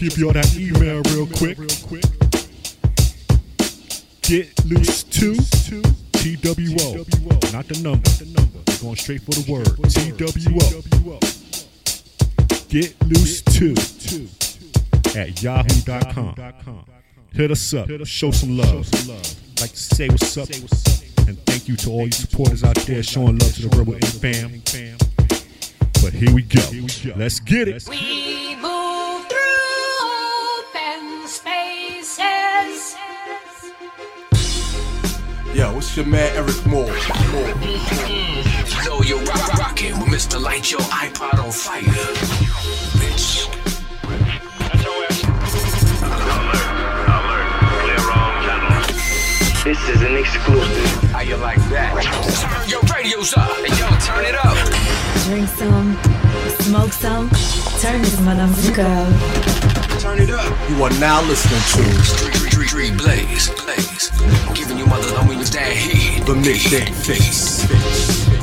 Give 0.00 0.16
y'all 0.16 0.32
that 0.32 0.56
email 0.56 1.02
real 1.12 1.26
quick. 1.26 1.58
Get 4.22 4.64
loose 4.64 5.02
two 5.02 5.34
TWO, 5.34 7.04
not 7.52 7.68
the 7.68 7.78
number. 7.82 8.08
We're 8.66 8.78
going 8.80 8.96
straight 8.96 9.20
for 9.20 9.32
the 9.32 9.44
word. 9.52 9.66
TWO. 9.92 11.18
Get 12.70 12.96
loose 13.08 13.42
two 13.42 13.74
at 15.20 15.42
yahoo.com. 15.42 16.34
Hit 17.34 17.50
us 17.50 17.74
up. 17.74 17.90
Show 18.06 18.30
some 18.30 18.56
love. 18.56 18.90
Like 19.60 19.72
to 19.72 19.76
say 19.76 20.08
what's 20.08 20.34
up. 20.38 20.48
And 21.28 21.38
thank 21.44 21.68
you 21.68 21.76
to 21.76 21.90
all 21.90 22.06
you 22.06 22.12
supporters 22.12 22.64
out 22.64 22.76
there 22.76 23.02
showing 23.02 23.36
love 23.36 23.54
to 23.56 23.68
the 23.68 23.76
Verbal 23.76 23.92
Ink 23.96 24.06
fam. 24.06 24.62
But 26.02 26.14
here 26.14 26.32
we 26.32 26.40
go. 26.40 26.62
Let's 27.16 27.38
get 27.38 27.68
it. 27.68 27.86
Your 36.00 36.08
man 36.08 36.34
Eryk 36.34 36.64
Moore. 36.64 36.86
Yo, 38.86 39.02
you're 39.02 39.22
rock- 39.24 39.52
rocking 39.58 40.00
with 40.00 40.08
Mr. 40.08 40.40
Light 40.40 40.70
Your 40.70 40.80
iPod 40.80 41.44
on 41.44 41.52
fire. 41.52 41.82
Bitch. 42.96 43.44
This 49.62 49.78
is 49.90 50.00
an 50.00 50.16
exclusive. 50.16 51.10
How 51.10 51.20
you 51.20 51.36
like 51.36 51.58
that? 51.68 51.92
Turn 52.48 52.70
your 52.70 52.80
radios 52.96 53.34
up. 53.34 53.50
Hey, 53.58 53.68
yo, 53.76 53.90
turn 54.00 54.24
it 54.24 54.36
up. 54.42 54.56
Drink 55.26 55.48
some, 55.50 55.98
smoke 56.60 56.94
some, 56.94 57.28
turn 57.78 58.00
this 58.00 58.16
motherfucker 58.20 58.88
up. 58.88 60.00
Turn 60.00 60.18
it 60.18 60.30
up. 60.30 60.70
You 60.70 60.82
are 60.82 60.98
now 60.98 61.20
listening 61.28 61.60
to 61.60 62.04
Street, 62.06 62.32
street, 62.32 62.50
street, 62.50 62.68
street, 62.68 62.96
blaze, 62.96 63.50
blaze. 63.62 63.89
Giving 64.90 65.04
you 65.04 65.14
mother 65.14 65.34
homies 65.34 65.52
that 65.52 65.72
heat. 65.72 66.24
the 66.26 66.34
Midday 66.34 66.90
Fix. 66.92 67.64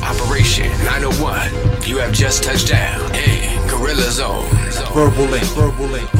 Operation 0.02 0.68
901. 0.84 1.86
You 1.86 1.98
have 1.98 2.12
just 2.12 2.42
touched 2.42 2.68
down 2.68 3.00
in 3.14 3.66
Gorilla 3.68 4.10
Zone. 4.10 4.46
Verbal 4.94 5.34
Ink. 5.34 5.44
Verbal 5.54 5.94
Ink. 5.94 6.10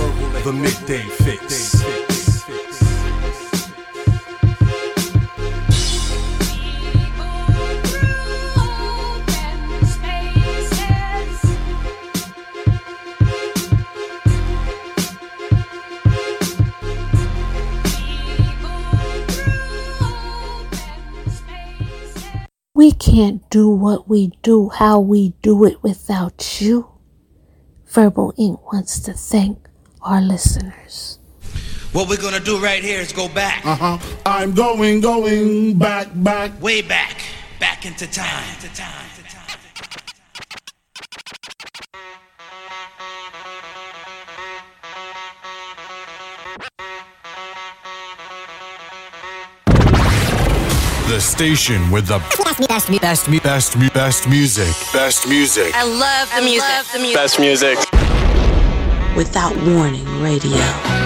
The 0.44 0.52
Midday 0.52 1.02
Fix. 1.02 1.77
Can't 23.18 23.50
do 23.50 23.68
what 23.68 24.08
we 24.08 24.30
do 24.44 24.68
how 24.68 25.00
we 25.00 25.30
do 25.42 25.64
it 25.64 25.82
without 25.82 26.60
you. 26.60 26.86
Verbal 27.88 28.32
Ink 28.38 28.72
wants 28.72 29.00
to 29.00 29.12
thank 29.12 29.58
our 30.02 30.20
listeners. 30.22 31.18
What 31.92 32.08
we're 32.08 32.22
gonna 32.22 32.38
do 32.38 32.58
right 32.62 32.80
here 32.80 33.00
is 33.00 33.10
go 33.12 33.28
back, 33.28 33.66
Uh-huh. 33.66 33.98
I'm 34.24 34.54
going, 34.54 35.00
going 35.00 35.76
back, 35.76 36.06
back. 36.14 36.62
way 36.62 36.80
back, 36.80 37.16
back 37.58 37.84
into 37.84 38.06
time. 38.06 38.54
To 38.60 38.68
time. 38.72 39.07
The 51.08 51.18
station 51.18 51.90
with 51.90 52.06
the 52.06 52.18
best, 52.68 52.90
me, 52.90 52.98
best, 52.98 53.30
me, 53.30 53.38
best, 53.38 53.78
me, 53.78 53.88
best 53.88 54.28
music. 54.28 54.74
Best 54.92 55.26
music. 55.26 55.74
I 55.74 55.82
love 55.82 56.30
the 56.36 56.42
music. 56.42 56.68
love 56.68 56.92
the 56.92 56.98
music. 56.98 57.16
Best 57.16 57.40
music. 57.40 57.78
Without 59.16 59.56
Warning 59.64 60.04
Radio. 60.20 60.97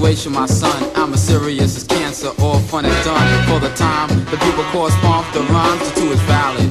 Situation, 0.00 0.32
my 0.32 0.46
son. 0.46 0.90
I'm 0.96 1.12
as 1.12 1.22
serious 1.22 1.76
as 1.76 1.84
cancer, 1.84 2.30
all 2.40 2.58
fun 2.58 2.86
is 2.86 3.04
done. 3.04 3.28
For 3.48 3.60
the 3.60 3.72
time, 3.76 4.08
the 4.32 4.38
people 4.38 4.64
correspond 4.72 5.26
the 5.34 5.40
rhymes, 5.52 5.80
the 5.90 6.00
two 6.00 6.10
is 6.10 6.20
valid. 6.22 6.70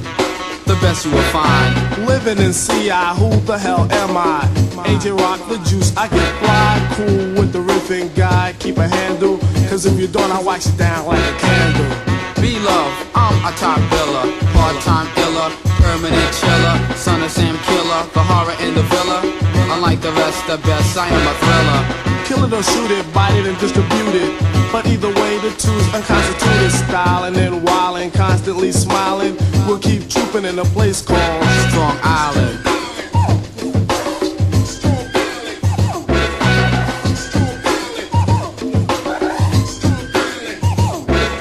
The 0.66 0.74
best 0.82 1.06
you 1.06 1.12
will 1.12 1.30
find. 1.30 2.08
Living 2.08 2.40
in 2.40 2.54
CI, 2.54 3.06
who 3.22 3.30
the 3.46 3.58
hell 3.58 3.86
am 3.92 4.18
I? 4.18 4.42
Agent 4.88 5.22
Rock 5.22 5.40
the 5.48 5.58
juice, 5.70 5.96
I 5.96 6.08
get 6.08 6.32
fly, 6.42 6.72
cool 6.98 7.38
with 7.38 7.54
the 7.54 7.60
riffing 7.60 8.10
guy. 8.16 8.56
Keep 8.58 8.78
a 8.78 8.88
handle, 8.88 9.38
cause 9.70 9.86
if 9.86 10.00
you 10.00 10.08
don't, 10.08 10.32
I 10.32 10.42
wax 10.42 10.66
you 10.66 10.78
down 10.78 11.06
like 11.06 11.22
a 11.22 11.38
candle. 11.38 11.90
Be 12.42 12.58
love, 12.60 12.94
I'm 13.14 13.38
a 13.46 13.52
top 13.62 13.80
biller, 13.94 14.26
part-time 14.58 15.08
iller, 15.26 15.50
permanent 15.78 16.32
chiller, 16.34 16.76
son 16.96 17.22
of 17.22 17.30
Sam 17.30 17.56
Killer, 17.70 18.02
the 18.14 18.24
horror 18.26 18.58
in 18.66 18.74
the 18.74 18.84
villa. 18.90 19.22
Unlike 19.76 20.02
the 20.02 20.14
rest, 20.14 20.48
the 20.48 20.58
best, 20.58 20.98
I 20.98 21.08
am 21.08 21.26
a 21.28 21.36
thriller. 21.42 22.19
It 22.42 22.54
or 22.54 22.64
shoot 22.64 22.92
it, 22.92 23.14
bite 23.14 23.36
it 23.36 23.46
and 23.46 23.58
distribute 23.60 24.16
it. 24.16 24.32
But 24.72 24.88
either 24.88 25.10
way, 25.10 25.38
the 25.40 25.52
two's 25.52 25.94
unconstituted 25.94 26.72
style. 26.72 27.26
And 27.26 27.36
then 27.36 27.66
wildin', 27.66 28.14
constantly 28.14 28.72
smiling. 28.72 29.38
We'll 29.68 29.80
keep 29.80 30.10
trooping 30.10 30.46
in 30.46 30.58
a 30.58 30.66
place 30.66 31.02
called 31.02 31.44
Strong 31.70 31.98
Island. 32.02 32.60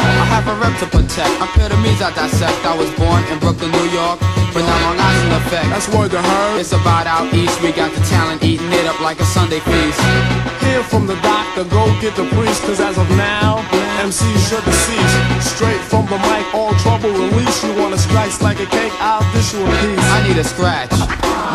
I 0.01 0.25
have 0.33 0.49
a 0.49 0.55
rep 0.61 0.79
to 0.81 0.87
protect. 0.87 1.41
Epitomes 1.41 2.03
I 2.03 2.11
dissect. 2.15 2.65
I 2.67 2.77
was 2.77 2.91
born 2.99 3.23
in 3.33 3.39
Brooklyn, 3.39 3.71
New 3.71 3.89
York, 3.91 4.19
but 4.59 4.67
now 4.67 4.91
Long 4.91 4.99
Island 4.99 5.33
effect. 5.39 5.69
That's 5.71 5.89
word 5.95 6.11
to 6.11 6.21
her. 6.21 6.59
It's 6.59 6.73
about 6.73 7.07
out 7.07 7.33
east. 7.33 7.63
We 7.63 7.71
got 7.71 7.95
the 7.95 8.03
talent 8.11 8.43
eating 8.43 8.73
it 8.73 8.87
up 8.87 9.01
like 9.01 9.21
a 9.21 9.25
Sunday 9.25 9.61
feast. 9.61 10.01
Hear 10.67 10.83
from 10.83 11.07
the 11.07 11.15
doctor, 11.23 11.63
go 11.65 11.87
get 12.01 12.17
the 12.17 12.27
priest. 12.35 12.63
Cause 12.63 12.81
as 12.81 12.99
of 12.99 13.09
now, 13.11 13.63
MCs 13.99 14.49
should 14.49 14.65
decease. 14.65 15.15
Straight 15.43 15.81
from 15.81 16.07
the 16.07 16.19
mic, 16.19 16.55
all 16.55 16.73
trouble 16.75 17.11
release. 17.11 17.65
You 17.65 17.75
wanna 17.75 17.99
slice 17.99 18.41
like 18.41 18.61
a 18.61 18.67
cake, 18.67 18.93
I'll 19.01 19.27
dish 19.33 19.53
you 19.53 19.61
a 19.61 19.71
piece. 19.83 20.07
I 20.17 20.29
need 20.29 20.39
a 20.39 20.45
scratch. 20.45 20.93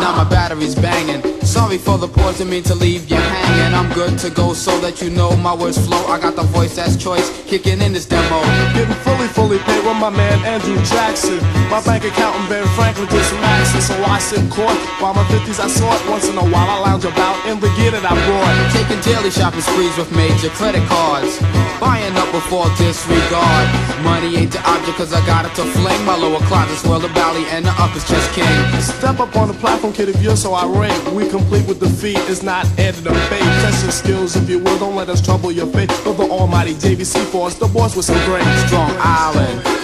Now 0.00 0.12
my 0.16 0.24
battery's 0.24 0.74
banging. 0.74 1.22
Sorry 1.40 1.78
for 1.78 1.96
the 1.96 2.08
pause, 2.08 2.38
didn't 2.38 2.50
mean 2.50 2.64
to 2.64 2.74
leave 2.74 3.08
you 3.08 3.16
hanging. 3.16 3.72
I'm 3.72 3.90
good 3.92 4.18
to 4.18 4.28
go 4.30 4.52
so 4.52 4.76
that 4.80 5.00
you 5.00 5.08
know 5.08 5.36
my 5.36 5.54
words 5.54 5.78
flow. 5.86 6.04
I 6.06 6.18
got 6.20 6.36
the 6.36 6.42
voice 6.42 6.76
that's 6.76 6.96
choice, 6.96 7.30
kicking 7.46 7.80
in 7.80 7.92
this 7.92 8.04
demo. 8.04 8.42
Getting 8.74 8.92
fully, 9.06 9.28
fully 9.28 9.58
paid 9.58 9.86
with 9.86 9.96
my 9.96 10.10
man 10.10 10.44
Andrew 10.44 10.76
Jackson. 10.82 11.38
My 11.70 11.80
bank 11.80 12.04
account 12.04 12.34
in 12.42 12.48
Ben 12.50 12.66
Franklin 12.74 13.08
just 13.08 13.32
maxing, 13.38 13.80
so 13.80 13.94
I 14.04 14.18
sit 14.18 14.42
court. 14.50 14.76
While 15.00 15.14
my 15.14 15.24
50s 15.30 15.62
I 15.62 15.68
saw 15.68 15.94
it 15.94 16.02
once 16.10 16.28
in 16.28 16.36
a 16.36 16.44
while. 16.44 16.68
I 16.68 16.78
lounge 16.90 17.04
about 17.04 17.38
in 17.46 17.60
the 17.60 17.70
gear 17.78 17.92
that 17.92 18.04
I 18.04 18.12
brought. 18.26 18.54
Taking 18.74 19.00
daily 19.00 19.30
shopping 19.30 19.62
sprees 19.62 19.96
with 19.96 20.10
major 20.10 20.50
credit 20.50 20.82
cards. 20.88 21.38
Buying 21.78 22.16
up 22.18 22.33
before 22.34 22.66
disregard. 22.76 23.66
Money 24.02 24.34
ain't 24.34 24.50
the 24.50 24.58
object 24.68 24.98
cause 24.98 25.12
I 25.12 25.24
got 25.24 25.46
it 25.46 25.54
to 25.54 25.64
fling. 25.78 26.04
My 26.04 26.16
lower 26.16 26.40
closet 26.50 26.76
swirl 26.78 26.98
the 26.98 27.08
belly 27.14 27.46
and 27.54 27.64
the 27.64 27.70
upper's 27.78 28.06
just 28.08 28.28
king. 28.34 28.50
Step 28.80 29.20
up 29.20 29.36
on 29.36 29.46
the 29.46 29.54
platform, 29.54 29.92
kid, 29.92 30.08
if 30.08 30.20
you're 30.20 30.36
so 30.36 30.52
irate. 30.54 30.98
We 31.12 31.28
complete 31.28 31.66
with 31.68 31.78
defeat, 31.78 32.18
it's 32.28 32.42
not 32.42 32.66
added 32.78 33.06
a 33.06 33.14
fate. 33.30 33.50
Test 33.62 33.84
your 33.84 33.92
skills 33.92 34.36
if 34.36 34.48
you 34.50 34.58
will, 34.58 34.78
don't 34.80 34.96
let 34.96 35.08
us 35.08 35.24
trouble 35.24 35.52
your 35.52 35.68
fate. 35.68 35.90
But 36.04 36.14
the 36.14 36.28
almighty 36.28 36.74
JVC 36.74 37.24
force, 37.26 37.54
the 37.54 37.68
boss 37.68 37.94
with 37.94 38.06
some 38.06 38.22
great 38.26 38.44
Strong 38.66 38.90
Island. 38.98 39.83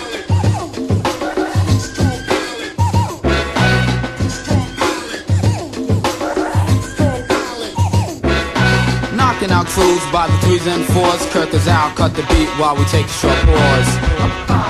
Crews 9.70 10.04
by 10.10 10.26
the 10.26 10.36
threes 10.38 10.66
and 10.66 10.84
fours. 10.86 11.24
Kirk 11.30 11.54
is 11.54 11.68
out, 11.68 11.94
cut 11.94 12.12
the 12.14 12.22
beat 12.22 12.48
while 12.58 12.76
we 12.76 12.84
take 12.86 13.06
a 13.06 13.08
short 13.08 13.38
pause. 13.46 14.69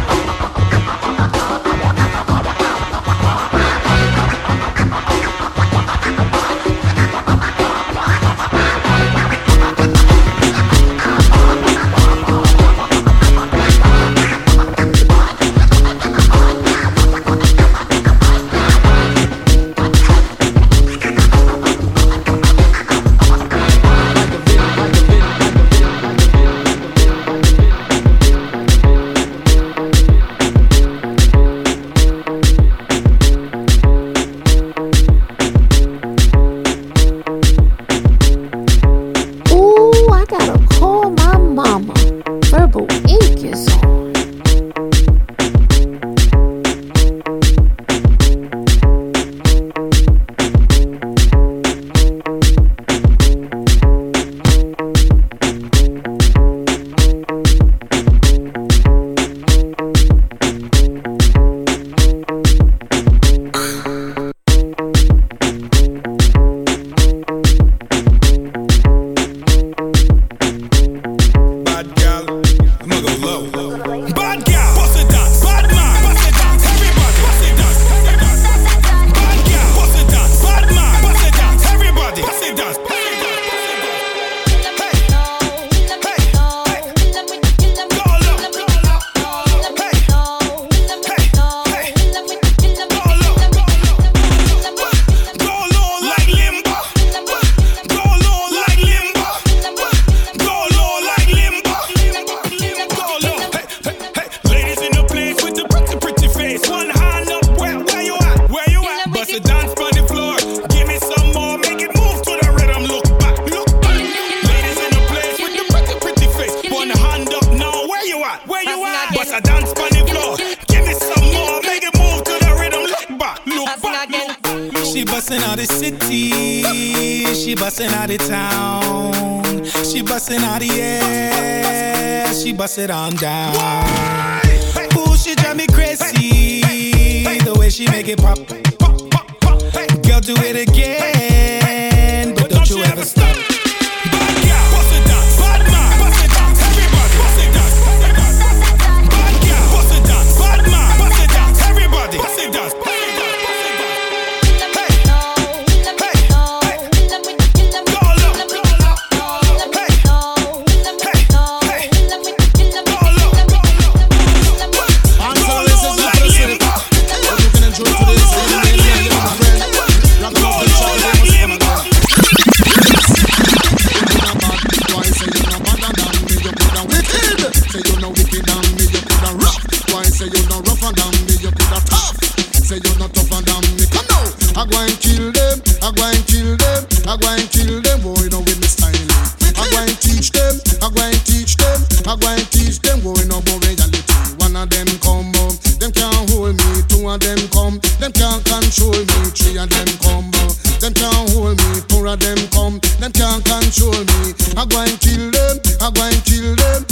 Control 203.91 204.23
me. 204.23 204.35
I 204.57 204.67
go 204.67 204.81
and 204.81 205.01
kill 205.01 205.31
them, 205.31 205.61
I 205.81 205.91
go 205.91 206.03
and 206.03 206.25
kill 206.25 206.55
them, 206.57 206.90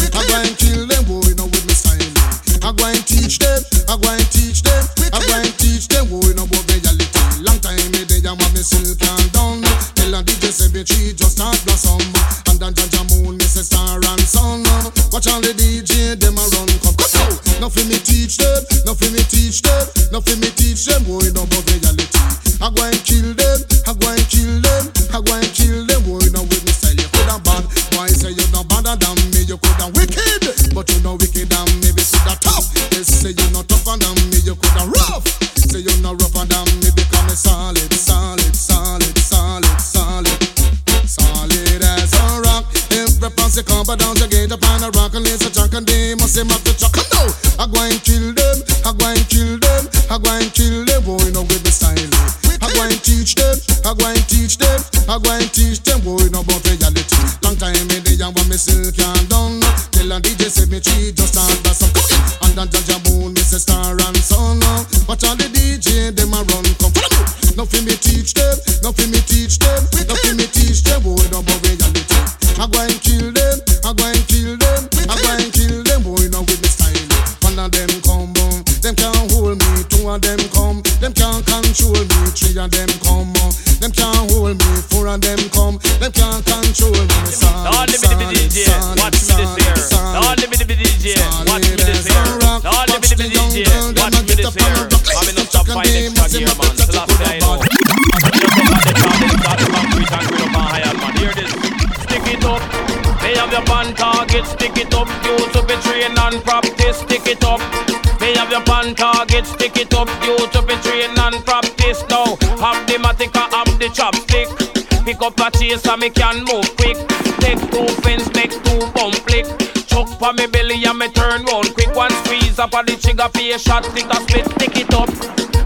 Chase 115.68 115.86
and 115.86 116.00
me 116.00 116.08
can 116.08 116.44
move 116.44 116.64
quick. 116.80 116.96
Take 117.44 117.60
two 117.70 117.84
fins, 118.00 118.32
make 118.32 118.52
two 118.64 118.80
bump 118.96 119.14
flick. 119.28 119.44
Chuck 119.84 120.08
pa 120.18 120.32
me 120.32 120.46
belly 120.46 120.82
and 120.82 120.98
me 120.98 121.12
turn 121.12 121.44
round 121.44 121.74
quick. 121.74 121.94
One 121.94 122.10
squeeze 122.24 122.58
up 122.58 122.72
on 122.72 122.86
the 122.86 122.96
trigger 122.96 123.28
for 123.28 123.44
a 123.44 123.58
shot, 123.58 123.84
stick 123.84 124.08
a 124.08 124.16
split, 124.16 124.46
stick 124.56 124.76
it 124.80 124.94
up. 124.94 125.10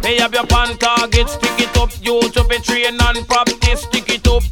Hey, 0.03 0.19
have 0.19 0.35
your 0.35 0.47
pan 0.47 0.77
target, 0.79 1.29
stick 1.31 1.55
it 1.55 1.77
up. 1.79 1.91
You 2.03 2.19
to 2.35 2.43
be 2.51 2.59
train 2.59 2.99
and 2.99 3.29
practice, 3.29 3.83
stick 3.83 4.11
it 4.11 4.27
up. 4.27 4.43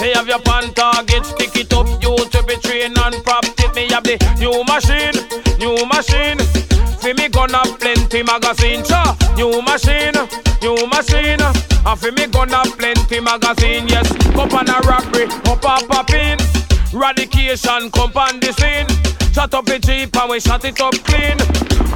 Hey, 0.00 0.14
have 0.14 0.26
your 0.26 0.40
pan 0.40 0.74
target, 0.74 1.24
stick 1.26 1.54
it 1.54 1.72
up. 1.72 1.86
Use 2.02 2.28
to 2.30 2.42
be 2.42 2.56
train 2.56 2.98
and 2.98 3.22
practice. 3.22 3.70
Me 3.76 3.86
have 3.94 4.02
the 4.02 4.18
new 4.42 4.66
machine, 4.66 5.14
new 5.62 5.78
machine. 5.86 6.42
For 6.98 7.14
me 7.14 7.28
gonna 7.28 7.62
plenty 7.78 8.24
magazine, 8.24 8.82
cha. 8.82 9.14
New 9.36 9.62
machine, 9.62 10.18
new 10.58 10.74
machine. 10.90 11.38
And 11.86 11.98
for 12.00 12.10
me 12.10 12.26
gonna 12.26 12.66
plenty 12.74 13.20
magazine, 13.20 13.86
yes. 13.86 14.17
Up 14.38 14.54
on 14.54 14.68
a 14.68 14.78
robbery, 14.86 15.26
up 15.50 15.64
a 15.66 15.84
popping. 15.86 16.38
Radication, 16.92 17.90
come 17.90 18.12
on 18.14 18.38
the 18.38 18.54
scene. 18.54 18.86
Shut 19.34 19.52
up 19.52 19.66
the 19.66 19.80
jeep 19.80 20.14
and 20.16 20.30
we 20.30 20.38
shut 20.38 20.64
it 20.64 20.80
up 20.80 20.94
clean. 21.02 21.36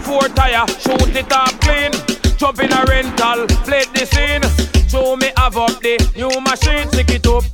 Four 0.03 0.27
tire, 0.35 0.67
shoot 0.83 1.15
it 1.15 1.31
up 1.31 1.55
clean. 1.63 1.93
Jump 2.37 2.59
in 2.59 2.73
a 2.73 2.83
rental, 2.91 3.47
play 3.63 3.87
the 3.95 4.05
scene. 4.11 4.43
Show 4.91 5.15
me 5.15 5.31
have 5.37 5.57
up 5.57 5.79
the 5.87 5.95
new 6.19 6.35
machine, 6.43 6.91
stick 6.91 7.15
it 7.15 7.27
up. 7.31 7.45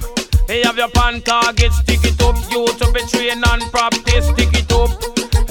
Hey, 0.48 0.64
have 0.64 0.78
your 0.78 0.88
pan 0.88 1.20
target, 1.20 1.72
stick 1.84 2.00
it 2.08 2.20
up. 2.24 2.36
You 2.50 2.64
to 2.66 2.90
be 2.90 3.04
train 3.12 3.44
and 3.44 3.62
practice, 3.70 4.32
stick 4.32 4.56
it 4.56 4.72
up. 4.72 4.88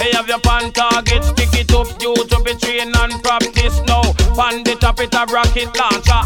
Hey, 0.01 0.17
have 0.17 0.27
your 0.27 0.41
pan 0.41 0.73
target, 0.73 1.23
stick 1.23 1.53
it 1.53 1.71
up. 1.77 1.85
You 2.01 2.15
to 2.15 2.37
be 2.41 2.57
train 2.57 2.89
and 2.89 3.13
practice 3.21 3.77
now. 3.85 4.01
Pan 4.33 4.65
the 4.65 4.75
top 4.81 4.99
it 4.99 5.13
a 5.13 5.29
rocket 5.29 5.69
launcher. 5.77 6.25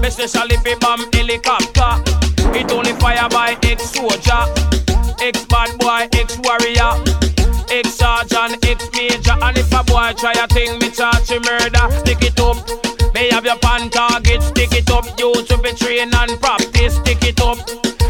Especially 0.00 0.56
if 0.56 0.80
bomb 0.80 1.04
helicopter. 1.12 2.05
By 3.30 3.58
ex-soldier, 3.64 4.44
ex-bad 5.20 5.78
boy, 5.78 6.08
ex-warrior. 6.12 6.92
Ex-sergeant, 7.68 8.64
ex-major 8.64 9.36
And 9.42 9.58
if 9.58 9.72
a 9.72 9.82
boy 9.82 10.14
try 10.16 10.32
a 10.32 10.46
thing, 10.46 10.78
me 10.78 10.90
charge 10.90 11.28
him 11.28 11.42
murder. 11.42 11.90
Stick 12.00 12.22
it 12.22 12.38
up. 12.38 12.56
May 13.14 13.28
have 13.32 13.44
your 13.44 13.58
pan 13.58 13.90
target, 13.90 14.42
stick 14.42 14.72
it 14.72 14.90
up. 14.90 15.04
You 15.18 15.34
to 15.34 15.58
be 15.58 15.72
train 15.74 16.14
and 16.14 16.40
practice, 16.40 16.96
stick 16.96 17.24
it 17.24 17.40
up. 17.40 17.58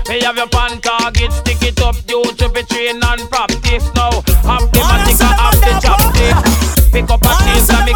May 0.09 0.23
have 0.23 0.37
your 0.37 0.49
pan 0.49 0.81
target, 0.81 1.33
stick 1.33 1.63
it 1.63 1.81
up. 1.81 1.97
You 2.09 2.23
to 2.23 2.49
be 2.51 2.63
train 2.65 3.01
and 3.03 3.23
practice 3.31 3.89
now. 3.95 4.11
Have 4.45 4.71
the 4.71 4.81
matica, 4.85 5.33
have 5.33 5.61
the 5.61 5.73
chopstick 5.81 6.93
Pick 6.93 7.11
up 7.11 7.23
a 7.23 7.33
chase 7.45 7.71
and 7.71 7.87
me 7.87 7.93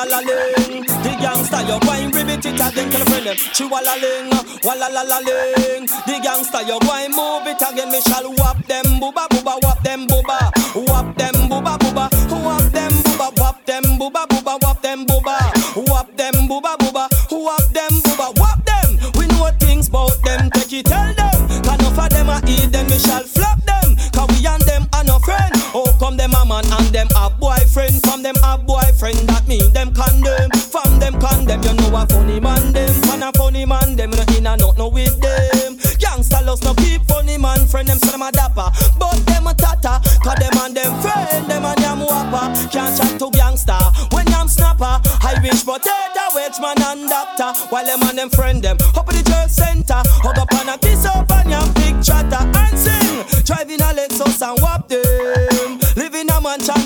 walalaling. 0.00 0.86
The 1.02 1.12
gangster, 1.20 1.62
you 1.62 1.78
going 1.80 2.10
ribbit 2.10 2.46
it 2.46 2.54
again, 2.54 2.90
tell 2.90 3.02
a 3.02 3.04
friend 3.04 3.26
them. 3.26 3.36
Chiwalaling, 3.36 4.30
walalaling. 4.64 5.84
The 6.06 6.20
gangster, 6.22 6.62
you 6.62 6.78
going 6.80 7.10
move 7.12 7.46
it 7.46 7.60
again. 7.60 7.90
Me 7.90 8.00
shall 8.00 8.32
whop 8.38 8.64
them 8.66 8.84
booba 9.00 9.28
booba, 9.28 9.58
whop 9.62 9.82
them 9.82 10.06
booba, 10.06 10.38
whop 10.88 11.16
them 11.16 11.34
booba 11.48 11.76
booba, 11.78 12.08
whop 12.30 12.72
them 12.72 12.92
booba, 12.92 13.28
whop 13.38 13.64
them 13.66 13.82
booba 13.98 14.26
booba, 14.26 14.58
whop 14.62 14.82
them 14.82 15.06
booba, 15.06 15.36
whop 15.88 16.16
them 16.16 16.34
booba 16.48 16.76
booba, 16.76 17.08
whop 17.30 17.72
them 17.72 17.92
booba, 18.04 18.38
whop 18.38 18.64
them. 18.64 18.98
We 19.16 19.26
know 19.28 19.50
things 19.58 19.88
about 19.88 20.22
them, 20.24 20.50
take 20.50 20.72
it 20.72 20.86
tell 20.86 21.12
them. 21.14 21.48
Can 21.62 21.80
enough 21.80 21.98
of 21.98 22.10
them 22.10 22.28
a 22.28 22.40
eat 22.46 22.72
them, 22.72 22.86
we 22.86 22.98
shall 22.98 23.22
flop 23.22 23.60
them. 23.64 23.96
Cause 24.12 24.28
we 24.30 24.46
and 24.46 24.62
them 24.62 24.86
are 24.94 25.04
no 25.04 25.18
friend. 25.18 25.52
Oh, 25.74 25.94
come 25.98 26.16
them 26.16 26.32
a 26.34 26.44
man 26.44 26.64
and 26.64 26.86
them 26.88 27.08
a 27.16 27.30
boyfriend. 27.90 28.06
From 28.06 28.22
them 28.22 28.36
a 28.42 28.58
boyfriend, 28.58 29.28
that 29.28 29.46
mean 29.48 29.72
them 29.72 29.92
condemn. 29.94 30.50
From 30.70 30.98
them 30.98 31.18
condemn, 31.20 31.62
you 31.62 31.74
know 31.74 31.96
a 31.96 32.06
funny 32.06 32.40
man 32.40 32.72
them. 32.72 33.00
Man 33.06 33.22
a 33.22 33.32
funny 33.32 33.64
man 33.64 33.96
them, 33.96 34.10
no 34.10 34.22
in 34.36 34.46
a 34.46 34.56
not 34.56 34.78
no 34.78 34.88
with 34.88 35.20
them. 35.20 35.76
Gangsta 35.98 36.44
loves 36.44 36.62
no 36.62 36.74
keep 36.74 37.02
funny 37.06 37.38
man 37.38 37.66
friend 37.66 37.88
them, 37.88 37.98
so 37.98 38.10
them 38.10 38.22
a 38.22 38.32
dapper. 38.32 38.70
But 38.98 39.18
them 39.26 39.46
a 39.46 39.54
tata, 39.54 40.00
cause 40.22 40.38
them 40.38 40.58
and 40.58 40.76
them 40.76 41.00
friend, 41.00 41.46
them 41.50 41.64
and 41.64 41.78
them 41.78 42.00
whopper. 42.00 42.68
Can't 42.70 42.96
chat 42.96 43.18
to 43.18 43.30
gangsta 43.30 43.78
when 44.12 44.28
I'm 44.34 44.48
snapper. 44.48 45.00
I 45.22 45.38
wish 45.42 45.64
potato, 45.64 46.34
wedge 46.34 46.58
man 46.60 46.80
and 46.82 47.08
doctor. 47.08 47.52
While 47.70 47.86
them 47.86 48.02
and 48.02 48.18
them 48.18 48.30
friend 48.30 48.62
them 48.62 48.76
up 48.96 49.08
at 49.08 49.14
the 49.14 49.22
church 49.22 49.50
center. 49.50 50.02
Hug 50.22 50.38
up 50.38 50.52
and 50.54 50.70
a 50.70 50.78
kiss 50.78 51.04
up 51.06 51.30
and 51.30 51.50
your 51.50 51.66
big 51.74 52.02
chatter 52.02 52.42
and 52.58 52.78
sing. 52.78 53.44
Driving 53.44 53.80
a 53.80 53.92
Lexus 53.94 54.42
and 54.42 54.58
whop 54.60 54.88
them 54.88 55.19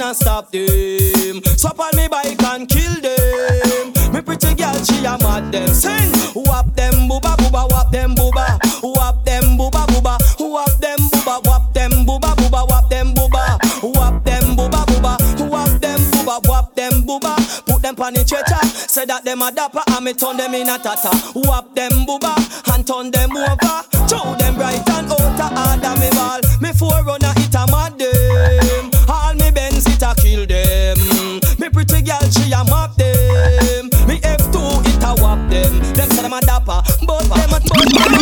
cannot 0.05 0.17
stop 0.17 0.51
them. 0.51 1.43
Swap 1.57 1.81
on 1.81 1.97
me 1.97 2.09
bike 2.09 2.43
and 2.43 2.69
kill 2.69 2.93
them. 3.01 4.13
Me 4.13 4.21
pretty 4.21 4.55
girl, 4.55 4.75
she 4.85 4.99
a 5.05 5.17
mad 5.19 5.51
them. 5.51 5.69
Sing, 5.69 6.13
whap 6.45 6.75
them 6.77 7.09
booba 7.09 7.35
booba, 7.41 7.71
whap 7.71 7.91
them 7.91 8.15
booba, 8.15 8.59
whap 8.83 9.25
them 9.25 9.57
booba 9.57 9.87
booba, 9.89 10.19
whap 10.39 10.79
them 10.81 10.99
booba, 11.09 11.41
whap 11.47 11.73
them 11.73 11.91
booba 12.05 12.37
booba, 12.37 12.69
whap 12.69 12.91
them 12.91 13.15
booba, 13.15 13.41
whap 13.97 14.25
them 14.25 14.57
booba 14.57 14.85
booba, 14.85 15.17
whap 15.51 15.81
them 15.81 16.01
booba, 16.13 16.49
whap 16.49 16.75
them 16.75 16.93
booba. 17.03 17.65
Put 17.67 17.83
them 17.83 17.97
pon 17.97 18.13
the. 18.13 18.25
Say 18.89 19.07
that 19.07 19.25
them 19.25 19.41
a 19.41 19.51
dapper, 19.53 19.83
and 19.89 20.05
me 20.05 20.13
turn 20.13 20.37
them 20.37 20.55
in 20.55 20.69
a 20.69 20.79
tata. 20.79 21.17
Whap 21.35 21.75
them 21.75 22.05
booba 22.07 22.37
and 22.75 22.87
turn 22.87 23.11
them 23.11 23.37
over. 23.37 23.81
Show 24.07 24.37
them 24.37 24.57
right 24.57 24.89
and 24.91 25.11
outer, 25.11 25.55
harder 25.55 25.99
me 25.99 26.11
ball. 26.11 26.41
Me 26.61 26.73
four 26.73 27.03
runner 27.05 27.33
it 27.37 27.55
a 27.55 27.67
mad 27.73 27.97
day. 27.97 28.74
she 32.35 32.53
a 32.53 32.65
mock 32.65 32.95
them. 32.97 33.91
Me 34.09 34.21
F2 34.21 34.87
it 34.87 35.03
a 35.03 35.23
whop 35.23 35.39
them. 35.51 35.73
Them 35.95 36.11
say 36.11 36.23
them 36.23 36.33
a 36.33 36.41
dapper, 36.41 36.83
but 37.07 37.23
them 37.23 37.53
a 37.53 37.61
but. 37.61 38.14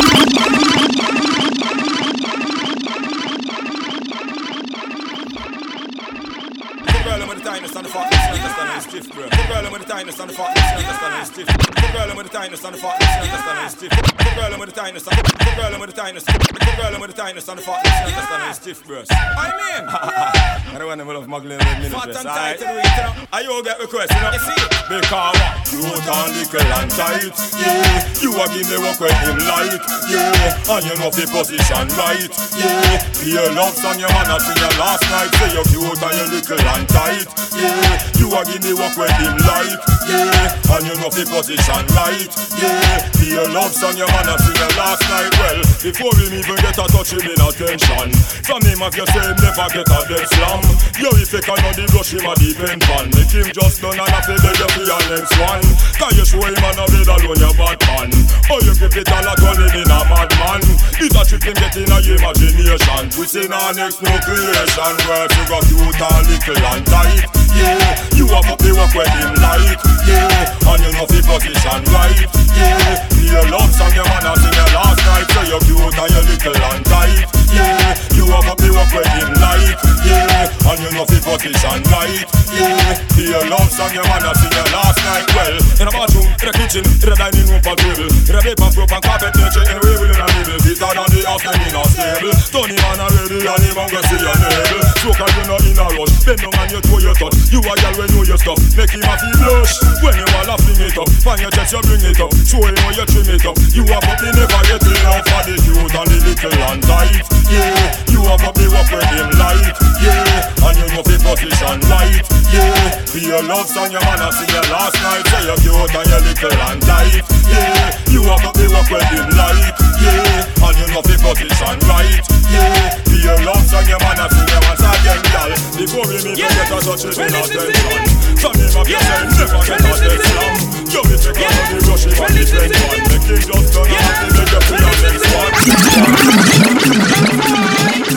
Stiff, 8.92 9.08
bro. 9.16 9.24
The 9.24 9.44
girl 9.48 9.72
with 9.72 9.82
the 9.82 9.88
tightness 9.88 10.20
and 10.20 10.28
the 10.28 10.34
fatness, 10.34 10.64
you 10.68 10.84
understand 10.84 11.14
it's 11.16 11.30
stiff. 11.32 11.48
The 11.48 11.88
girl 11.96 12.12
with 12.12 12.26
the 12.28 12.32
tightness 12.36 12.64
and 12.64 12.74
the 12.74 12.78
fatness, 12.78 13.08
you 13.08 13.24
understand 13.24 13.58
it's 13.64 13.72
stiff. 13.72 13.92
The 13.96 14.32
girl 14.36 14.52
with 14.60 14.68
the 14.68 14.76
tightness, 14.76 15.04
the 15.08 15.52
girl 15.56 15.80
with 15.80 15.90
the 15.90 15.96
tightness, 15.96 16.24
the 16.28 16.72
girl 16.76 17.00
with 17.00 17.10
the 17.10 17.16
tightness 17.16 17.48
and 17.48 17.58
the 17.58 17.64
fatness, 17.64 17.88
you 17.88 18.12
understand 18.12 18.42
it's 18.52 18.60
stiff, 18.60 18.78
bro. 18.84 19.00
I 19.08 19.48
mean, 19.56 19.84
I 20.76 20.76
don't 20.76 20.88
want 20.88 21.00
to 21.00 21.08
love 21.08 21.28
muggling 21.28 21.56
with 21.56 21.78
me. 21.80 21.88
Fat 21.88 22.12
and 22.12 22.28
tight 22.28 22.60
to 22.60 22.68
do 22.68 22.76
it, 22.76 22.84
you 22.84 23.04
know. 23.08 23.32
I 23.32 23.40
you 23.40 23.64
get 23.64 23.80
request, 23.80 24.12
you 24.12 24.20
know. 24.20 24.32
You 24.36 24.44
see, 24.44 24.60
because 24.92 25.40
what? 25.40 25.72
You 25.72 25.80
and 25.88 26.28
little 26.36 26.72
and 26.76 26.90
tight, 26.92 27.32
yeah. 27.56 28.04
You 28.20 28.36
a 28.36 28.44
give 28.52 28.68
me 28.68 28.76
work 28.76 29.00
when 29.00 29.16
him 29.24 29.40
like, 29.48 29.80
yeah. 30.12 30.68
And 30.68 30.84
you 30.84 30.94
know 31.00 31.08
the 31.08 31.24
position 31.32 31.88
right, 31.96 32.28
yeah. 32.60 33.00
Your 33.24 33.48
love 33.56 33.72
song 33.72 33.96
your 33.96 34.12
man 34.12 34.28
a 34.28 34.36
sing 34.36 34.60
your 34.60 34.74
last 34.76 35.00
night, 35.08 35.32
say 35.40 35.56
you 35.56 35.64
cute 35.72 35.96
and 35.96 36.12
you 36.12 36.26
little 36.28 36.60
and 36.60 36.84
tight, 36.92 37.28
yeah. 37.56 38.12
You 38.20 38.28
a 38.36 38.44
give 38.44 38.60
me 38.60 38.72
work 38.82 38.96
when 38.98 39.14
him 39.22 39.36
like, 39.46 39.78
yeah. 40.10 40.74
And 40.74 40.82
you 40.88 40.96
know 40.98 41.10
the 41.14 41.22
position 41.30 41.84
right, 41.94 42.26
yeah. 42.58 43.12
Your 43.22 43.48
love 43.48 43.72
song 43.72 43.96
your 43.96 44.10
man 44.12 44.28
a 44.28 44.34
sing 44.36 44.58
your 44.58 44.72
last 44.76 45.00
night, 45.08 45.32
well. 45.38 45.60
Before 45.80 46.12
him 46.18 46.36
even 46.36 46.58
get 46.60 46.76
a 46.76 46.84
touch 46.90 47.14
him 47.14 47.24
in 47.24 47.38
attention. 47.38 48.12
From 48.44 48.60
him 48.60 48.82
have 48.84 48.92
you 48.92 49.06
say 49.08 49.24
him 49.24 49.38
never 49.40 49.68
get 49.72 49.88
a 49.88 49.98
dead 50.04 50.26
slam. 50.26 50.60
Yo 51.00 51.08
if 51.16 51.32
you 51.32 51.40
can 51.40 51.60
on 51.64 51.72
the 51.78 51.86
brush 51.94 52.12
him 52.12 52.26
a 52.26 52.34
depend 52.36 52.82
pan. 52.82 53.08
Make 53.14 53.32
him 53.32 53.48
just 53.54 53.80
done 53.80 53.96
and 53.96 54.04
a 54.04 54.20
beg 54.26 54.58
you 54.58 54.68
for 54.74 54.84
your 54.84 55.02
next 55.08 55.32
one. 55.38 55.64
Can 55.96 56.12
you 56.18 56.26
show 56.26 56.44
him 56.44 56.60
and 56.60 56.76
a 56.76 56.84
bed 56.92 57.08
alone 57.08 57.40
your 57.40 57.54
bad 57.56 57.78
man? 57.88 58.10
Oh 58.50 58.60
you 58.60 58.74
keep 58.76 58.96
it 59.00 59.08
all 59.08 59.24
a 59.24 59.32
turning 59.38 59.80
in 59.80 59.88
a 59.88 59.98
madman. 60.10 60.60
It's 61.00 61.16
a 61.16 61.22
trick 61.24 61.46
him 61.46 61.56
get 61.56 61.76
in 61.78 61.88
a 61.88 61.98
imagination. 62.02 63.04
Twisting 63.16 63.54
our 63.54 63.72
next 63.72 64.02
no 64.02 64.12
creation. 64.20 64.94
Where 65.08 65.24
you 65.24 65.44
got 65.48 65.62
cute 65.64 66.02
and 66.04 66.24
little 66.26 66.64
and 66.68 66.84
tight. 66.84 67.24
Yeah, 67.52 67.96
you 68.16 68.28
have 68.32 68.48
up 68.48 68.60
the 68.72 68.80
work 68.80 68.92
when 68.96 69.08
him 69.20 69.32
like. 69.44 69.78
Yeah, 70.02 70.72
and 70.72 70.80
you 70.82 70.92
know 70.96 71.06
the 71.06 71.20
position 71.20 71.80
right. 71.92 72.26
Yeah, 72.56 73.04
your 73.20 73.44
love 73.52 73.70
song 73.70 73.92
your 73.94 74.08
man 74.08 74.26
a 74.26 74.32
sing 74.40 74.56
your 74.56 74.70
last 74.72 75.00
night. 75.04 75.28
So 75.30 75.40
you 75.46 75.58
cute 75.62 75.94
and 75.94 76.10
you 76.10 76.22
little 76.26 76.56
and 76.56 76.84
tight. 76.88 77.28
Yeah, 77.52 77.92
you 78.16 78.24
have 78.32 78.48
up 78.48 78.58
the 78.58 78.72
work 78.72 78.90
when 78.90 79.06
him 79.12 79.30
like. 79.38 79.76
Yeah, 80.02 80.48
and 80.72 80.78
you 80.80 80.90
know 80.96 81.04
the 81.06 81.18
position 81.20 81.80
right. 81.92 82.24
Yeah, 82.52 82.96
your 83.16 83.44
love 83.46 83.70
song 83.70 83.92
your 83.92 84.04
man 84.08 84.24
a 84.24 84.32
sing 84.34 84.52
your 84.52 84.68
last 84.72 84.98
night. 85.04 85.28
Well, 85.36 85.56
in 85.78 85.86
a 85.88 85.92
bathroom, 85.92 86.28
in 86.32 86.48
a 86.48 86.52
kitchen, 86.52 86.84
in 86.84 87.08
a 87.12 87.16
dining 87.16 87.46
room 87.48 87.62
for 87.62 87.76
table, 87.76 88.08
in 88.08 88.34
a 88.34 88.40
paper 88.42 88.68
rope 88.72 88.92
and 88.92 89.04
carpet 89.04 89.32
nature, 89.36 89.64
anyway 89.68 89.96
within 90.00 90.18
a 90.18 90.26
middle. 90.32 90.60
Better 90.82 90.98
than 90.98 91.08
the 91.14 91.20
house, 91.28 91.44
then 91.46 91.62
in 91.62 91.76
a 91.78 91.82
stable. 91.86 92.34
Tony 92.50 92.76
man 92.82 92.98
a 92.98 93.06
ready 93.06 93.38
and 93.46 93.62
him 93.62 93.78
a 93.78 93.84
go 93.86 94.00
see 94.10 94.18
your 94.18 94.34
navel. 94.34 94.82
Stroke 94.98 95.22
and 95.22 95.34
you 95.36 95.44
know 95.46 95.58
in 95.62 95.78
a 95.78 95.86
rush. 95.94 96.14
Bend 96.26 96.40
down 96.42 96.58
and 96.58 96.70
you 96.74 96.80
throw 96.82 96.98
your 96.98 97.14
touch. 97.14 97.36
You 97.54 97.60
a 97.62 97.72
girl 97.78 97.94
when 98.02 98.08
know 98.10 98.24
your 98.26 98.40
stuff. 98.40 98.61
Make 98.76 98.94
him 98.94 99.04
a 99.04 99.12
feel 99.18 99.34
blush. 99.38 99.76
When 100.00 100.16
you 100.16 100.26
all 100.38 100.50
a 100.50 100.56
fling 100.58 100.80
it 100.80 100.96
up, 100.96 101.08
find 101.20 101.40
your 101.40 101.52
chest 101.52 101.72
you 101.74 101.82
bring 101.84 102.02
it 102.02 102.20
up. 102.20 102.32
Show 102.46 102.62
him 102.64 102.76
how 102.80 102.90
you 102.94 103.06
trim 103.06 103.28
it 103.28 103.44
up. 103.44 103.56
You 103.74 103.84
a 103.84 103.98
but 104.00 104.18
never 104.22 104.62
get 104.66 104.82
enough 104.82 105.24
for 105.28 105.42
the 105.44 105.54
cute 105.60 105.94
and 105.94 106.08
the 106.08 106.18
little 106.24 106.62
and 106.70 106.82
tight. 106.82 107.24
Yeah, 107.52 107.92
you 108.08 108.20
a 108.24 108.34
but 108.40 108.54
the 108.56 108.66
work 108.72 108.88
when 108.88 109.06
him 109.12 109.30
like. 109.36 109.76
Yeah, 110.00 110.66
and 110.66 110.76
you 110.78 110.86
know 110.94 111.02
the 111.04 111.16
position 111.20 111.78
right. 111.90 112.24
Yeah, 112.50 113.04
be 113.12 113.20
your 113.28 113.42
love 113.44 113.68
song 113.68 113.92
your 113.92 114.02
man 114.02 114.24
a 114.24 114.28
sing 114.32 114.50
your 114.50 114.66
last 114.72 114.96
night. 115.04 115.24
Say 115.28 115.46
you 115.46 115.56
cute 115.60 115.94
and 115.94 116.08
you 116.08 116.20
little 116.24 116.62
and 116.68 116.80
tight. 116.82 117.24
Yeah, 117.48 117.92
you 118.08 118.22
a 118.24 118.34
but 118.40 118.54
the 118.56 118.66
work 118.72 118.88
when 118.88 119.04
him 119.12 119.28
like. 119.36 119.91
Yeah, 120.02 120.66
and 120.66 120.74
you 120.74 120.86
know 120.90 121.02
the 121.02 121.14
position 121.22 121.78
right. 121.86 122.18
Yeah, 122.50 122.98
be 123.06 123.22
your 123.22 123.38
love 123.46 123.62
song 123.62 123.86
your 123.86 124.02
man 124.02 124.18
a 124.18 124.26
sing 124.34 124.50
your 124.50 124.62
once 124.66 124.82
again, 124.82 125.22
girl. 125.30 125.54
Before 125.78 126.06
him 126.10 126.26
even 126.26 126.34
get 126.34 126.50
a 126.50 126.74
touch 126.82 127.06
him 127.06 127.14
in 127.22 127.30
attention. 127.30 128.02
From 128.42 128.58
him 128.58 128.74
get 128.82 128.98
say 128.98 129.46
never 129.46 129.62
get 129.62 129.78
a 129.78 130.18
slam. 130.26 130.58
You 130.90 131.02
be 131.06 131.14
take 131.14 131.38
out 131.38 131.54
on 131.54 131.70
the 131.70 131.78
rush 131.86 132.02
him 132.02 132.18
and 132.18 132.34
the 132.34 132.42
friend 132.50 132.74
one. 132.82 132.98
Make 133.08 133.30
him 133.30 133.38
just 133.46 133.70
turn 133.70 133.86
and 133.86 134.34
make 134.34 134.50
you 134.50 134.58
feel 134.66 134.82
your 134.82 134.98
next 135.06 135.30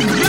one. 0.02 0.22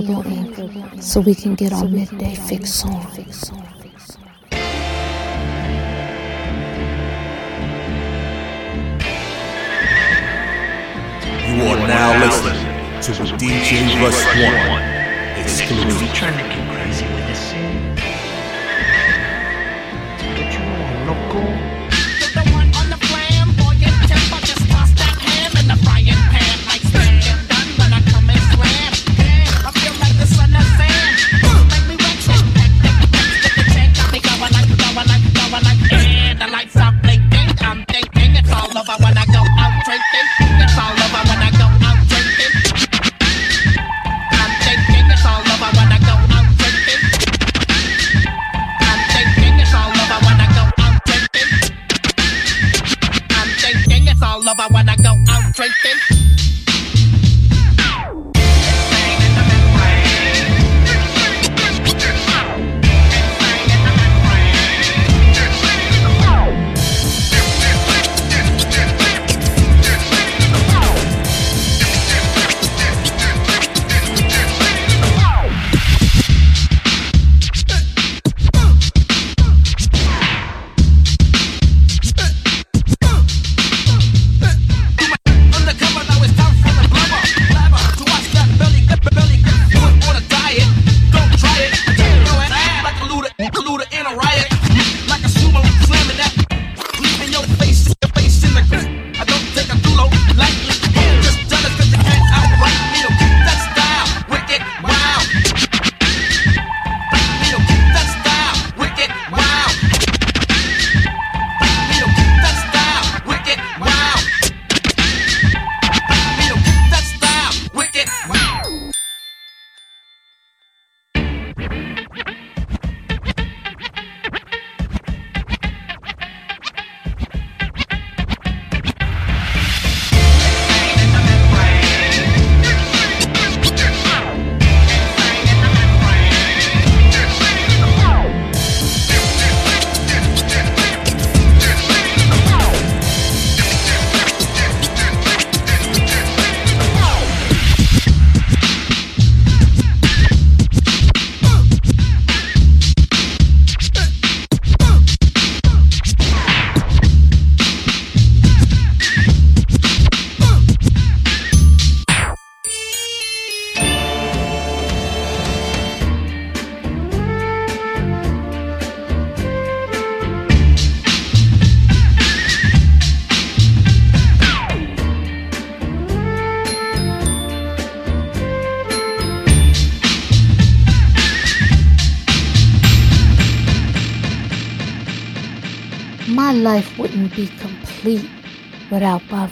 me 0.00 0.14
over 0.14 0.22
Verbal 0.22 0.32
Ink 0.32 1.02
so 1.02 1.20
we 1.20 1.34
can 1.34 1.54
get 1.54 1.72
our 1.72 1.86
midday 1.86 2.34
fix 2.34 2.84
on. 2.84 2.92
You 11.44 11.62
are 11.68 11.86
now 11.86 12.18
listening 12.24 12.72
to 13.02 13.12
DJ 13.36 14.00
Russ 14.00 14.24
One 14.36 15.38
exclusive. 15.38 16.71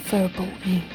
Verbal 0.09 0.47
ink. 0.65 0.90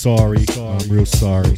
Sorry. 0.00 0.46
I'm 0.56 0.88
real 0.88 1.04
sorry. 1.04 1.56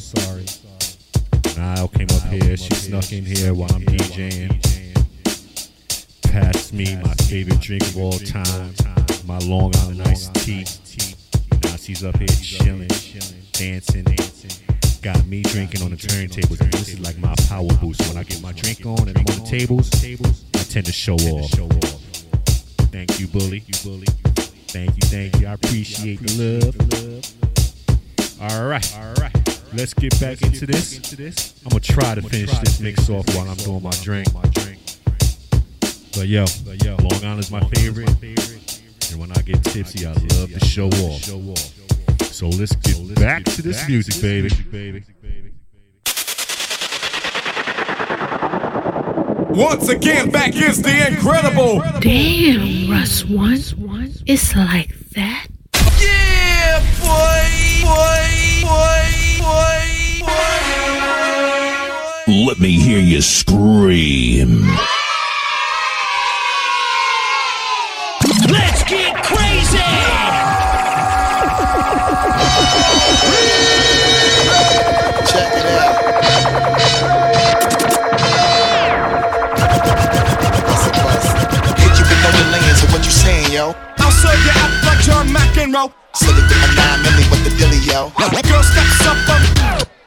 This. 31.22 31.54
I'm 31.64 31.70
gonna 31.70 31.80
try 31.80 32.14
to 32.14 32.22
finish 32.22 32.50
this 32.58 32.80
mix 32.80 33.08
off 33.08 33.24
while 33.34 33.48
I'm 33.48 33.56
doing 33.56 33.82
my 33.82 33.90
drink. 34.02 34.28
But 36.14 36.28
yo, 36.28 36.44
Long 37.00 37.24
Island's 37.24 37.50
my 37.50 37.60
favorite. 37.70 38.10
And 39.10 39.20
when 39.20 39.32
I 39.32 39.40
get 39.42 39.62
tipsy, 39.64 40.06
I 40.06 40.12
love 40.12 40.52
to 40.52 40.60
show 40.64 40.88
off. 40.88 41.22
So 42.24 42.48
let's 42.48 42.74
get 42.76 43.14
back 43.14 43.44
to 43.44 43.62
this 43.62 43.86
music, 43.88 44.20
baby. 44.20 44.50
Once 49.50 49.88
again, 49.88 50.30
back 50.30 50.56
is 50.56 50.80
the 50.82 51.08
incredible. 51.08 51.82
Damn, 52.00 52.90
Russ 52.90 53.24
One. 53.24 54.12
It's 54.24 54.54
like 54.56 54.91
yo? 83.62 83.74
I'll 83.98 84.10
serve 84.10 84.38
you 84.42 84.54
up 84.58 84.72
like 84.82 85.00
John 85.06 85.26
McEnroe. 85.28 85.92
Silly 86.14 86.42
with 86.42 86.58
my 86.58 86.68
nine 86.74 86.98
milli 87.06 87.24
with 87.30 87.42
the 87.46 87.52
dilly, 87.54 87.78
yo. 87.86 88.10
Girl, 88.18 88.62
steps 88.62 89.06
up 89.06 89.16
on 89.30 89.40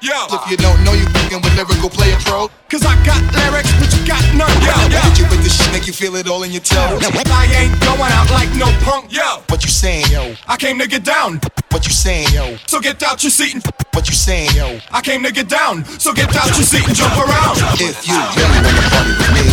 Yo. 0.04 0.13
If 0.38 0.52
you 0.52 0.58
don't 0.58 0.78
know, 0.84 0.94
you 0.94 1.08
fucking 1.18 1.41
with 1.41 1.56
lyrical 1.56 1.89
player 1.89 2.18
pro. 2.22 2.52
Cause 2.70 2.86
I 2.86 2.94
got 3.04 3.18
lyrics, 3.34 3.72
but 3.80 3.89
you 3.96 4.06
got 4.06 4.22
none. 4.38 4.54
Yo, 4.62 4.76
yo. 4.94 5.02
Hit 5.02 5.18
you 5.18 5.26
with 5.32 5.41
this 5.41 5.58
shit, 5.58 5.72
make 5.72 5.88
you 5.88 5.94
feel 5.94 6.15
it 6.15 6.28
all 6.28 6.44
in 6.44 6.52
your 6.52 6.62
toes. 6.62 7.02
I 7.02 7.50
ain't 7.58 7.74
going 7.82 8.12
out 8.13 8.30
like 8.30 8.52
no 8.54 8.70
punk. 8.86 9.12
Yo. 9.12 9.41
What 9.50 9.63
you 9.63 9.72
saying, 9.72 10.06
yo? 10.12 10.36
I 10.48 10.58
came 10.58 10.78
to 10.78 10.88
get 10.88 11.04
down. 11.04 11.39
What 11.72 11.88
you 11.88 11.94
saying, 11.94 12.28
yo? 12.34 12.58
So 12.68 12.80
get 12.80 13.02
out 13.02 13.24
your 13.24 13.32
seat 13.32 13.56
and 13.56 13.63
What 13.94 14.08
you 14.08 14.13
saying, 14.13 14.52
yo? 14.54 14.80
I 14.91 15.02
came 15.02 15.24
to 15.24 15.32
get 15.32 15.50
down. 15.50 15.86
So 15.98 16.13
get 16.13 16.30
out 16.36 16.54
your 16.54 16.68
seat 16.68 16.86
and 16.86 16.96
jump 16.96 17.18
around. 17.18 17.58
If 17.82 18.06
you 18.06 18.20
really 18.38 18.62
wanna 18.62 18.84
party 18.94 19.13
with 19.18 19.32
me, 19.34 19.46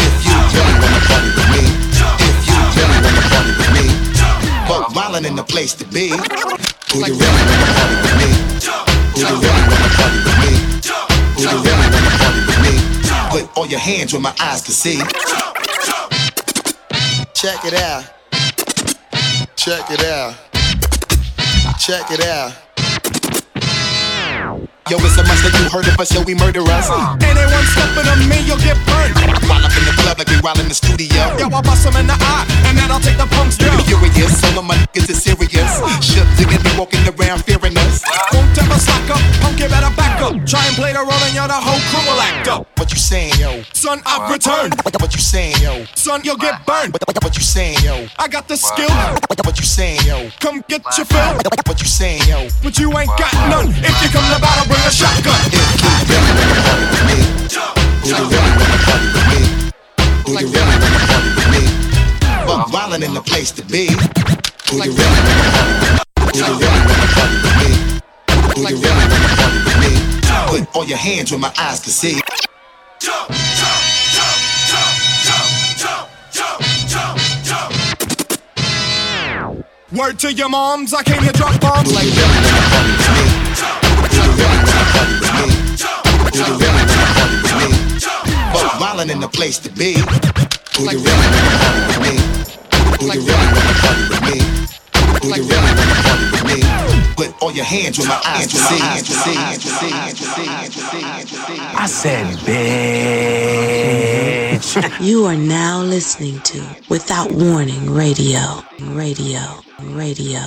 if 0.00 0.14
you 0.24 0.36
really 0.56 0.76
wanna 0.80 1.00
party 1.10 1.30
with 1.36 1.50
me, 1.52 1.79
really 2.80 3.00
wanna 3.04 3.22
party 3.32 3.52
with 3.60 3.70
me, 3.76 3.86
in 5.26 5.36
the 5.36 5.44
place 5.44 5.74
to 5.74 5.84
be. 5.86 6.08
Who 6.08 6.98
you 7.04 7.14
really 7.14 7.44
wanna 7.50 7.68
party 7.76 7.96
with 8.04 8.16
me? 8.20 8.30
Who 9.14 9.20
you 9.20 9.36
really 9.44 9.64
wanna 9.70 9.90
party 9.98 10.18
with 10.24 10.38
me? 10.40 10.52
Who 11.36 11.42
you 11.42 11.58
really 11.66 11.88
wanna 11.94 12.12
party 12.20 12.40
with 12.48 12.60
me? 12.64 12.74
Put 13.30 13.56
all 13.56 13.66
your 13.66 13.80
hands 13.80 14.12
where 14.12 14.22
my 14.22 14.34
eyes 14.40 14.62
can 14.62 14.74
see. 14.74 14.98
Check 17.34 17.64
it 17.64 17.74
out. 17.74 18.04
Check 19.56 19.90
it 19.90 20.04
out. 20.04 20.34
Check 21.78 22.10
it 22.10 22.24
out. 22.24 22.69
Yo, 24.90 24.98
it's 25.06 25.14
a 25.14 25.22
must 25.22 25.46
that 25.46 25.54
you 25.54 25.70
heard 25.70 25.86
of 25.86 25.94
us, 26.02 26.10
yo, 26.10 26.18
we 26.26 26.34
murder 26.34 26.66
us. 26.66 26.90
Anyone 27.22 27.62
stepping 27.70 28.10
on 28.10 28.26
me, 28.26 28.42
you'll 28.42 28.58
get 28.58 28.74
burned. 28.90 29.14
While 29.46 29.62
up 29.62 29.70
in 29.78 29.86
the 29.86 29.94
club 30.02 30.18
like 30.18 30.26
we 30.26 30.42
while 30.42 30.58
in 30.58 30.66
the 30.66 30.74
studio. 30.74 31.30
Yo, 31.38 31.46
I'll 31.46 31.62
bust 31.62 31.86
'em 31.86 31.94
in 31.94 32.10
the 32.10 32.18
eye, 32.18 32.42
and 32.66 32.74
then 32.74 32.90
I'll 32.90 32.98
take 32.98 33.14
the 33.14 33.30
punks 33.30 33.54
down. 33.54 33.78
Furious, 33.86 34.42
all 34.50 34.58
of 34.58 34.66
my 34.66 34.74
niggas 34.74 35.06
is 35.14 35.22
serious. 35.22 35.70
Shook 36.02 36.26
digging 36.34 36.58
me 36.66 36.74
walking 36.74 37.06
around 37.06 37.46
fearing 37.46 37.78
us. 37.78 38.02
Won't 38.34 38.58
ever 38.58 38.80
slack 38.82 39.06
up, 39.14 39.22
punk, 39.38 39.62
you 39.62 39.70
better 39.70 39.94
back 39.94 40.18
up. 40.26 40.34
Try 40.42 40.66
and 40.66 40.74
play 40.74 40.90
the 40.90 41.06
role, 41.06 41.22
and 41.22 41.34
you're 41.38 41.46
the 41.46 41.54
whole 41.54 41.78
crew 41.94 42.02
will 42.10 42.18
act 42.18 42.48
up. 42.50 42.66
What 42.74 42.90
you 42.90 42.98
saying, 42.98 43.38
yo? 43.38 43.62
Son, 43.72 44.02
I've 44.04 44.26
returned. 44.26 44.74
What 44.82 45.14
you 45.14 45.22
saying, 45.22 45.54
yo? 45.62 45.86
Son, 45.94 46.20
you'll 46.24 46.34
get 46.36 46.66
burned. 46.66 46.98
What 46.98 47.36
you 47.38 47.44
saying, 47.46 47.78
yo? 47.86 48.08
I 48.18 48.26
got 48.26 48.48
the 48.48 48.56
skill. 48.56 48.90
What 49.46 49.54
you 49.58 49.64
saying, 49.64 50.02
yo? 50.02 50.30
Come 50.40 50.64
get 50.66 50.82
your 50.98 51.06
fill. 51.06 51.38
What 51.66 51.78
you 51.80 51.86
saying, 51.86 52.26
yo? 52.26 52.48
But 52.62 52.78
you 52.78 52.90
ain't 52.98 53.10
got 53.16 53.32
none. 53.48 53.70
If 53.70 53.94
you 54.02 54.08
come 54.10 54.26
to 54.34 54.40
battle, 54.40 54.66
with 54.80 54.88
a 54.88 54.96
shotgun. 54.96 55.36
If 55.46 55.52
you 55.52 55.60
really 56.08 56.32
wanna 56.40 56.62
party 56.64 56.86
with 56.90 57.04
me, 57.08 57.18
Do 57.50 58.08
you 58.08 58.16
really 58.16 58.52
wanna 58.60 58.78
party 58.86 59.08
with 59.14 59.26
me? 59.30 59.40
Do 60.24 60.32
you 60.32 60.46
really 60.48 60.76
wanna 60.80 61.00
party 61.10 61.30
with 61.36 61.48
me? 61.54 61.62
Fuck 62.46 62.62
wildin' 62.72 63.02
in 63.04 63.12
the 63.14 63.20
place 63.20 63.50
to 63.52 63.62
be. 63.62 63.86
Do 63.88 64.76
you 64.76 64.92
really 64.92 65.20
wanna 65.28 65.50
party 65.56 65.74
with? 65.80 65.92
me? 65.92 66.00
Do 66.32 66.38
you 66.38 66.44
really 66.60 66.82
wanna 66.88 67.08
party 67.16 67.36
with 67.44 67.56
me? 67.60 67.70
Do 68.54 68.60
you 68.60 68.76
really 68.76 69.06
wanna 69.12 69.30
party 69.40 69.58
with 69.66 69.78
me? 69.84 69.92
Put 70.48 70.62
all 70.76 70.84
your 70.84 70.98
hands 70.98 71.30
where 71.30 71.40
my 71.40 71.52
eyes 71.58 71.80
can 71.80 71.92
see. 71.92 72.20
Jump, 73.00 73.28
jump, 73.28 73.82
jump, 74.14 74.38
jump, 74.66 74.88
jump, 75.26 76.08
jump, 76.32 76.60
jump, 76.88 77.18
jump. 77.44 77.72
Word 79.92 80.18
to 80.20 80.32
your 80.32 80.48
moms, 80.48 80.94
I 80.94 81.02
came 81.02 81.22
to 81.22 81.32
drop 81.32 81.60
bombs. 81.60 81.92
Like, 81.92 83.09
Who 86.32 86.38
you 86.38 86.44
really 86.58 86.84
wanna 86.86 87.06
party 87.16 87.36
with 87.42 87.54
me? 87.60 87.68
Fuck 88.52 88.78
violin 88.78 89.10
in 89.10 89.20
the 89.20 89.28
place 89.28 89.58
to 89.60 89.70
be. 89.70 89.94
Who 89.94 90.82
you 90.90 90.98
really 90.98 91.26
wanna 91.26 91.54
party 91.62 91.80
with 91.90 92.00
me? 92.06 92.14
Who 93.00 93.06
you 93.06 93.20
really 93.26 93.46
wanna 93.50 93.74
party 93.82 94.02
with 94.10 94.22
me? 94.28 94.36
Who 95.22 95.28
you 95.34 95.42
really 95.50 95.74
wanna 95.74 95.96
party 96.06 96.26
with 96.32 96.44
me? 96.50 96.58
Put 97.16 97.30
all 97.42 97.52
your 97.52 97.64
hands 97.64 97.98
with 97.98 98.08
my 98.08 98.20
eyes 98.24 98.46
to 98.48 98.56
see. 98.56 98.80
I 101.76 101.86
said, 101.86 102.26
bitch. 102.38 103.80
You 105.00 105.24
are 105.24 105.36
now 105.36 105.80
listening 105.82 106.40
to 106.40 106.62
Without 106.88 107.32
Warning 107.32 107.90
Radio. 107.90 108.62
Radio. 108.80 109.40
Radio. 109.80 110.40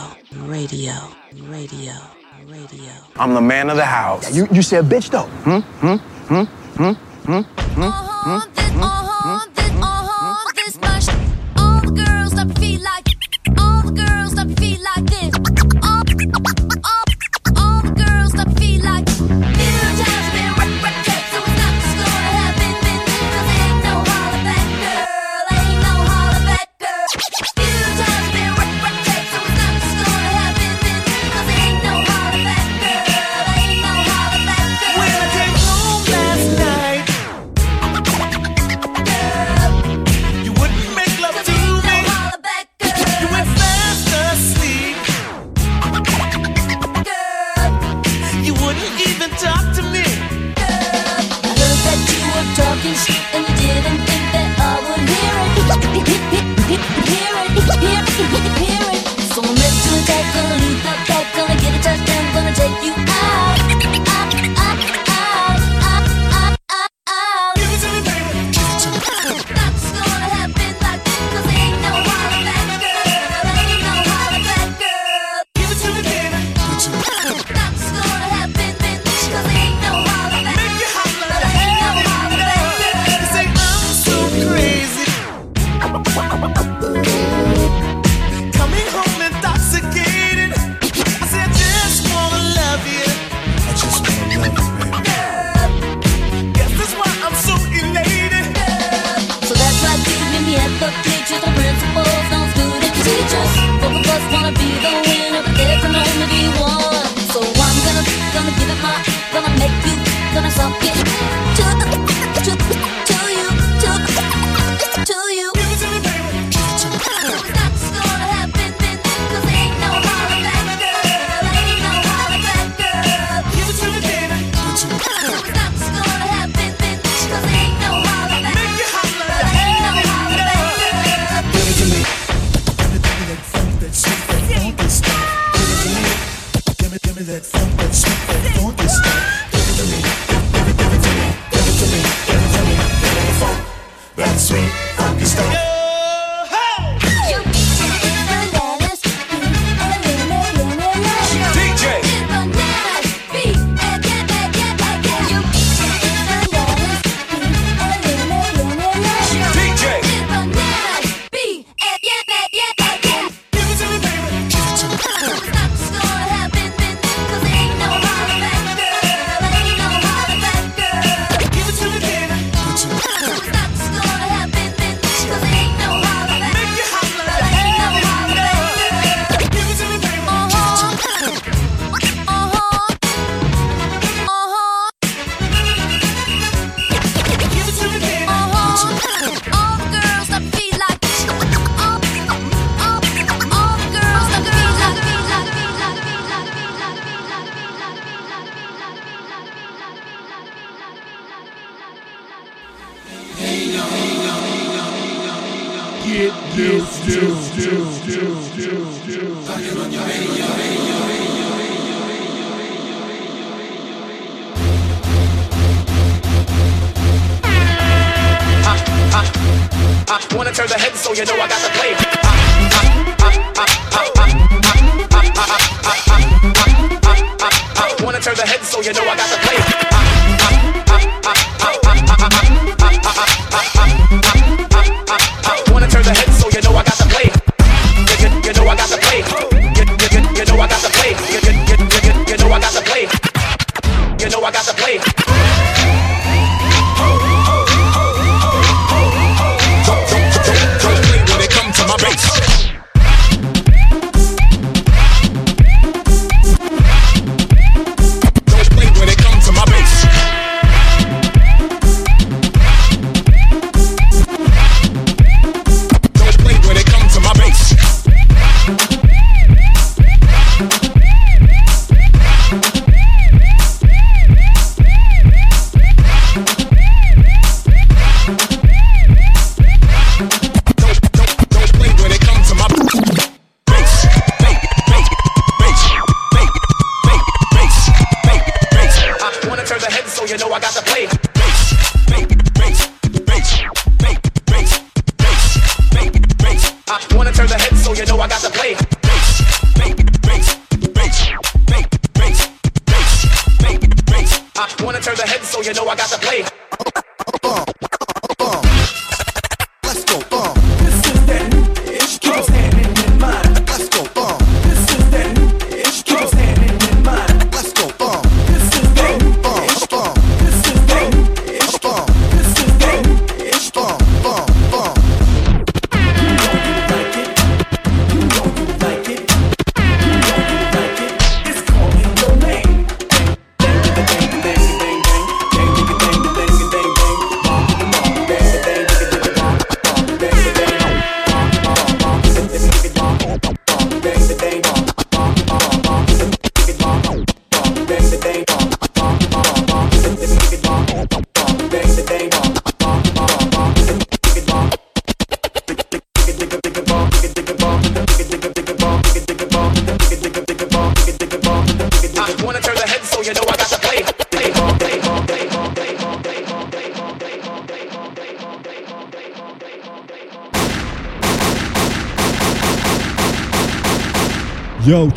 Radio. 0.48 0.93
Radio. 1.50 1.93
Radio. 2.47 2.91
I'm 3.15 3.34
the 3.34 3.41
man 3.41 3.69
of 3.69 3.77
the 3.77 3.86
house. 3.86 4.29
Yeah, 4.29 4.43
you, 4.43 4.47
you 4.56 4.62
said 4.62 4.86
bitch, 4.86 5.10
though. 5.10 5.27
Hmm? 5.47 5.60
Hmm? 5.82 5.95
Hmm? 6.27 6.43
Hmm? 6.77 6.91
Hmm? 7.25 7.41
Hmm? 7.41 7.82
Uh-huh, 7.84 8.45
this, 8.56 8.71
uh-huh, 8.71 9.45
this, 9.56 9.71
uh-huh, 9.71 10.51
this, 10.56 10.82
my 10.82 10.99
sh- 10.99 11.10
All 11.58 11.82
the 11.82 11.91
girls 11.91 12.32
that 12.34 12.58
feel 12.58 12.82
like 12.82 13.12
Hear 57.12 57.34
it, 57.41 57.52
hear 57.82 58.04
it, 58.04 58.58
hear 58.60 58.86
it. 58.93 59.04
So 59.34 59.41
I'm 59.41 59.56
meant 59.56 59.78
to 59.84 59.91
it, 60.08 60.28
gonna 60.34 60.56
leap, 60.63 60.86
up, 60.86 61.08
back, 61.08 61.26
gonna 61.36 61.56
get 61.62 61.76
it 61.76 61.84
touchdown. 61.84 62.12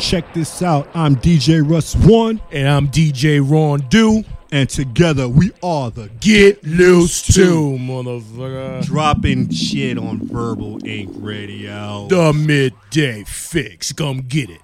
Check 0.07 0.33
this 0.33 0.61
out. 0.61 0.87
I'm 0.93 1.17
DJ 1.17 1.69
Russ 1.69 1.93
One. 1.93 2.39
And 2.51 2.69
I'm 2.69 2.87
DJ 2.87 3.41
Ron 3.43 3.81
Do. 3.89 4.23
And 4.53 4.69
together 4.69 5.27
we 5.27 5.51
are 5.61 5.91
the 5.91 6.09
Get 6.21 6.63
Loose 6.63 7.21
2, 7.23 7.77
motherfucker. 7.81 8.85
Dropping 8.85 9.49
shit 9.49 9.97
on 9.97 10.19
Verbal 10.19 10.85
Ink 10.87 11.11
Radio. 11.17 12.07
The 12.07 12.31
midday 12.31 13.25
fix. 13.25 13.91
Come 13.91 14.21
get 14.21 14.49
it. 14.49 14.61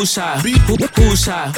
Who's 0.00 0.16
hot, 0.16 0.40
who, 0.40 0.76
who's 0.96 1.26
hot, 1.26 1.54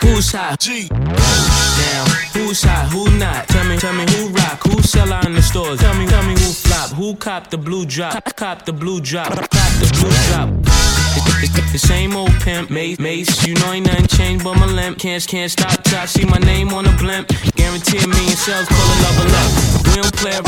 who's 0.00 0.30
hot? 0.30 0.64
Now, 0.64 2.04
who's 2.32 2.62
hot, 2.62 2.88
who 2.92 3.10
not? 3.18 3.48
Tell 3.48 3.64
me, 3.64 3.78
tell 3.78 3.92
me 3.92 4.04
who 4.12 4.28
rock, 4.28 4.62
who 4.64 4.80
sell 4.80 5.12
out 5.12 5.26
in 5.26 5.34
the 5.34 5.42
stores? 5.42 5.80
Tell 5.80 5.94
me, 5.94 6.06
tell 6.06 6.22
me 6.22 6.34
who 6.34 6.52
flop, 6.52 6.90
who 6.90 7.16
cop 7.16 7.50
the 7.50 7.58
blue 7.58 7.84
drop, 7.84 8.36
cop 8.36 8.64
the 8.64 8.72
blue 8.72 9.00
drop, 9.00 9.32
cop 9.32 9.72
the 9.80 9.90
blue 9.98 10.10
drop. 10.28 10.89
It's, 11.42 11.56
it's 11.58 11.72
the 11.72 11.78
same 11.78 12.16
old 12.16 12.32
pimp, 12.40 12.70
Mase. 12.70 13.46
You 13.46 13.54
know 13.54 13.72
ain't 13.72 13.86
nothing 13.86 14.06
changed 14.06 14.44
but 14.44 14.54
my 14.54 14.66
limp. 14.66 14.98
Can't, 14.98 15.26
can't 15.26 15.50
stop 15.50 15.82
till 15.84 15.98
I 15.98 16.06
see 16.06 16.24
my 16.24 16.38
name 16.38 16.72
on 16.72 16.84
the 16.84 16.94
blimp. 16.98 17.28
Guarantee 17.56 17.98
a 17.98 18.06
million 18.06 18.36
sales, 18.36 18.68
call 18.68 18.78
it 18.78 19.00
level 19.02 19.30
up. 19.42 19.50
We 19.86 19.94
don't 20.02 20.16
play, 20.16 20.34
ar- 20.36 20.46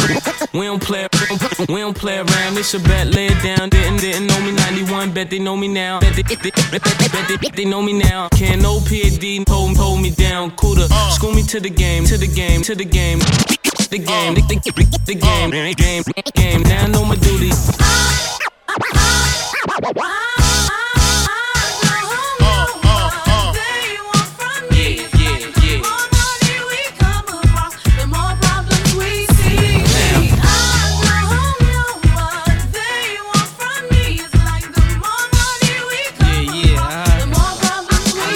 we 0.53 0.65
don't 0.67 0.83
play, 0.83 1.03
around, 1.03 1.69
we 1.69 1.81
don't 1.81 1.97
play 1.97 2.19
around. 2.19 2.59
It's 2.59 2.75
a 2.75 2.81
bet, 2.81 3.09
lay 3.09 3.27
it 3.27 3.43
down. 3.43 3.69
Didn't, 3.71 4.01
didn't 4.01 4.27
know 4.27 4.41
me 4.41 4.53
91, 4.53 5.13
bet 5.13 5.31
they 5.31 5.39
know 5.39 5.57
me 5.57 5.69
now. 5.69 6.01
Bet 6.01 6.15
they, 6.15 6.23
bet, 6.23 6.43
bet, 6.43 6.71
bet, 6.71 7.29
they, 7.29 7.49
they 7.51 7.65
know 7.65 7.83
me 7.83 7.93
now. 7.93 8.29
Can't 8.29 8.63
no 8.63 8.81
PAD, 8.81 9.49
hold, 9.49 9.77
hold 9.77 10.01
me 10.01 10.11
down. 10.11 10.53
Cooler, 10.53 10.89
school 11.11 11.33
me 11.33 11.43
to 11.45 11.61
the 11.61 11.71
game, 11.71 12.05
to 12.05 12.17
the 12.17 12.27
game, 12.29 12.63
to 12.63 12.75
the 12.75 12.85
game. 12.85 13.19
The 13.19 13.99
game, 13.99 14.35
the, 14.35 14.41
the, 14.49 14.57
the, 14.73 15.01
the 15.05 15.15
game, 15.15 15.51
game, 15.75 16.03
game. 16.35 16.63
Now 16.63 16.85
I 16.85 16.89
know 16.89 17.05
my 17.05 17.17
duty. 17.17 17.51
See 19.83 19.89
I'm 30.41 31.24
home, 31.33 31.59
no 31.66 31.83
one 33.35 33.49
from 33.59 33.83
me 33.91 34.20
is 34.22 34.33
like 34.47 34.66
the 34.72 34.85
more 35.03 35.26
money 35.35 35.76
we 35.89 35.99
come 36.20 36.47
The 37.18 37.26
more 37.26 37.55
problems 37.59 38.07
we 38.14 38.30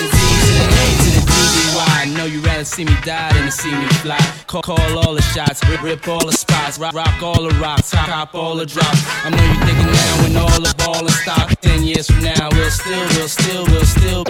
see 1.55 1.69
why 1.77 1.87
I 2.03 2.05
know 2.17 2.25
you 2.27 2.41
rather 2.41 2.65
see 2.65 2.85
me 2.85 2.97
die 3.05 3.36
to 3.47 3.53
see 3.53 3.71
me 3.71 3.87
fly. 4.03 4.19
Call, 4.49 4.63
call 4.63 4.99
all 4.99 5.15
the 5.15 5.23
shots, 5.23 5.63
rip, 5.69 5.83
rip 5.83 6.09
all 6.09 6.25
the 6.27 6.33
spots, 6.33 6.79
rock, 6.79 6.95
rock 6.95 7.23
all 7.23 7.43
the 7.43 7.55
rocks, 7.61 7.91
top, 7.91 8.07
top 8.07 8.35
all 8.35 8.57
the 8.57 8.67
drops. 8.67 9.03
I 9.25 9.31
know 9.31 9.45
you're 9.45 9.67
thinking 9.67 9.93
now 9.93 10.23
when 10.23 10.37
all 10.37 10.61
the 10.61 10.75
ball 10.79 11.07
is 11.07 11.17
stopped. 11.21 11.63
Ten 11.63 11.85
years 11.85 12.07
from 12.11 12.25
now, 12.25 12.49
we'll 12.53 12.71
still, 12.71 13.07
we'll 13.15 13.29
still, 13.29 13.65
we'll 13.67 13.85
still, 13.85 14.25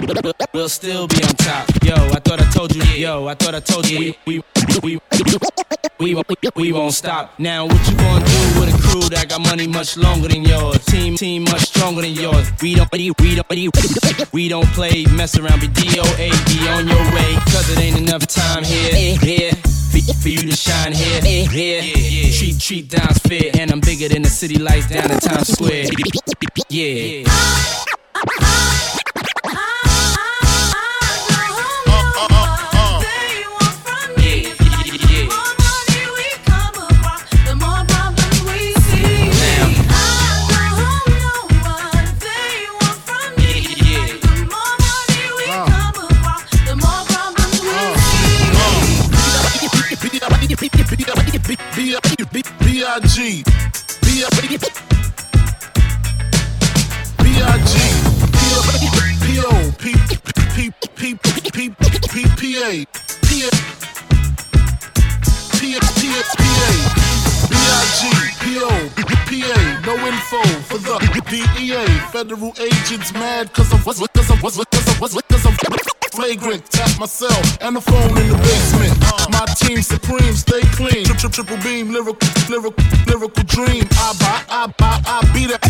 we'll 0.53 0.69
still 0.69 1.07
be 1.07 1.23
on 1.23 1.35
top. 1.35 1.67
Yo, 1.83 1.95
I 1.95 2.19
thought 2.19 2.41
I 2.41 2.49
told 2.51 2.75
you, 2.75 2.83
yo, 2.83 3.27
I 3.27 3.33
thought 3.33 3.55
I 3.55 3.59
told 3.59 3.89
you, 3.89 4.13
we, 4.25 4.43
we, 4.83 4.99
we, 5.99 6.15
we, 6.15 6.23
we 6.55 6.71
won't 6.71 6.93
stop. 6.93 7.39
Now, 7.39 7.65
what 7.65 7.89
you 7.89 7.97
gonna 7.97 8.23
do 8.23 8.59
with 8.59 8.75
a 8.75 8.77
crew 8.87 9.09
that 9.09 9.29
got 9.29 9.41
money 9.41 9.65
much 9.67 9.97
longer 9.97 10.27
than 10.27 10.43
yours? 10.43 10.85
Team, 10.85 11.15
team 11.15 11.43
much 11.43 11.61
stronger 11.61 12.01
than 12.01 12.13
yours. 12.13 12.51
We 12.61 12.75
don't, 12.75 12.91
we 12.91 13.11
don't, 13.35 13.49
we 14.33 14.47
don't 14.47 14.67
play, 14.73 15.05
mess 15.15 15.37
around, 15.37 15.61
be 15.61 15.67
DOA, 15.67 16.29
be 16.45 16.67
on 16.69 16.87
your 16.87 17.03
way, 17.15 17.33
cause 17.49 17.69
it 17.69 17.79
ain't 17.79 17.97
enough 17.97 18.27
time 18.27 18.63
here, 18.63 18.93
Eh, 19.07 19.15
here. 19.23 19.51
For, 19.53 20.13
for 20.21 20.27
you 20.27 20.39
to 20.39 20.51
shine 20.51 20.91
here, 20.91 21.21
eh, 21.23 21.45
here. 21.47 21.81
Treat, 22.33 22.59
treat 22.59 22.89
downs 22.89 23.17
fair, 23.19 23.51
and 23.57 23.71
I'm 23.71 23.79
bigger 23.79 24.09
than 24.09 24.21
the 24.21 24.29
city 24.29 24.59
lights 24.59 24.89
down 24.89 25.09
in 25.09 25.19
Times 25.19 25.47
Square. 25.47 25.85
Yeah. 26.69 27.23
Ah, 27.27 27.85
ah, 28.13 28.23
ah, 28.41 28.96
Federal 72.17 72.51
agents 72.59 73.13
mad 73.13 73.53
cause 73.53 73.71
I'm 73.71 73.77
cause 73.83 74.01
I'm 74.01 74.09
cause 74.09 74.57
I'm 74.57 75.21
cause 75.21 75.45
I'm 75.45 75.53
flagrant. 76.09 76.65
Tap 76.71 76.89
my 76.99 77.05
cell 77.05 77.29
and 77.61 77.75
the 77.75 77.81
phone 77.81 78.17
in 78.17 78.29
the 78.29 78.37
basement. 78.41 78.97
My 79.29 79.45
team 79.53 79.83
supreme, 79.83 80.33
stay 80.33 80.61
clean. 80.73 81.05
Tri- 81.05 81.15
tri- 81.15 81.29
Triple 81.29 81.57
beam, 81.61 81.91
lyrical, 81.93 82.17
lyrical, 82.49 82.83
lyrical 83.05 83.43
dream. 83.45 83.85
I 84.01 84.17
buy, 84.17 84.41
I 84.49 84.65
buy, 84.65 84.97
I 85.05 85.21
be 85.31 85.45
that. 85.45 85.61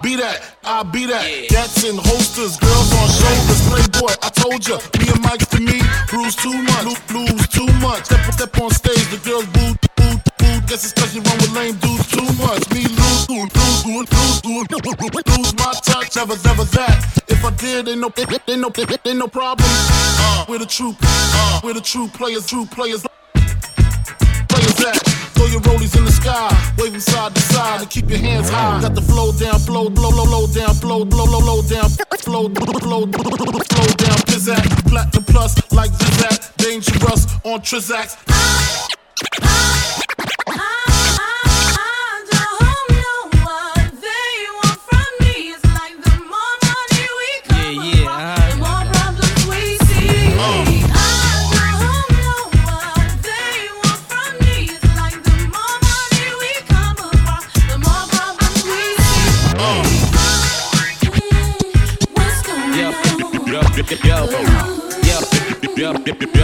Be 0.00 0.14
that, 0.14 0.38
I 0.62 0.84
be 0.84 1.06
that. 1.06 1.26
Gats 1.50 1.82
and 1.90 1.98
holsters, 1.98 2.54
girls 2.62 2.94
on 2.94 3.10
shoulders. 3.10 3.62
Playboy, 3.66 4.14
I 4.22 4.30
told 4.30 4.62
ya. 4.62 4.78
Me 5.02 5.10
and 5.10 5.22
Mike 5.26 5.42
to 5.50 5.58
me, 5.58 5.82
bruise 6.06 6.36
too 6.36 6.54
much, 6.54 6.86
lo- 6.86 7.18
lose 7.18 7.48
too 7.48 7.66
much. 7.82 8.04
Step, 8.04 8.22
step 8.30 8.60
on 8.62 8.70
stage, 8.70 9.10
the 9.10 9.18
girls 9.26 9.46
boo, 9.50 9.74
boo, 9.98 10.22
boo. 10.38 10.66
Guess 10.70 10.86
it's 10.86 10.94
cause 10.94 11.12
you 11.16 11.22
run 11.22 11.34
with 11.38 11.50
lame 11.50 11.74
dudes 11.82 12.06
too 12.14 12.30
much. 12.38 12.62
Me 12.70 12.86
lose, 12.86 13.26
lose, 13.26 13.50
lose 13.50 13.82
lose 13.82 13.92
my 13.92 14.04
touch, 14.06 15.21
never, 16.16 16.34
never 16.44 16.64
that. 16.64 17.22
If 17.28 17.44
I 17.44 17.50
did, 17.50 17.88
ain't 17.88 18.00
no, 18.00 18.10
ain't 18.16 18.60
no, 18.60 18.70
ain't 19.04 19.18
no 19.18 19.28
problem. 19.28 19.68
Uh, 19.68 20.44
we're 20.48 20.58
the 20.58 20.66
true, 20.66 20.94
uh, 21.02 21.60
we're 21.64 21.74
the 21.74 21.80
true 21.80 22.08
players, 22.08 22.46
true 22.46 22.66
players. 22.66 23.04
Players 23.34 24.84
at. 24.84 25.22
Throw 25.34 25.46
your 25.46 25.60
rollies 25.62 25.96
in 25.96 26.04
the 26.04 26.12
sky, 26.12 26.48
wave 26.78 26.92
them 26.92 27.00
side 27.00 27.34
to 27.34 27.40
side, 27.40 27.80
and 27.80 27.90
keep 27.90 28.08
your 28.08 28.18
hands 28.18 28.48
high. 28.48 28.80
Got 28.80 28.94
the 28.94 29.02
flow 29.02 29.32
down, 29.32 29.58
flow, 29.60 29.88
blow, 29.88 30.10
low, 30.10 30.24
low 30.24 30.46
down, 30.46 30.74
flow, 30.74 31.04
blow, 31.04 31.24
low, 31.24 31.40
low 31.40 31.62
down, 31.62 31.88
flow, 32.18 32.48
blow, 32.48 32.78
blow, 32.78 33.06
flow 33.06 33.86
down. 33.96 34.18
Pizzak, 34.28 34.62
platinum 34.88 35.24
plus, 35.24 35.72
like 35.72 35.90
Zizak, 35.90 36.56
dangerous 36.56 37.26
on 37.44 37.60
Trizax. 37.60 38.16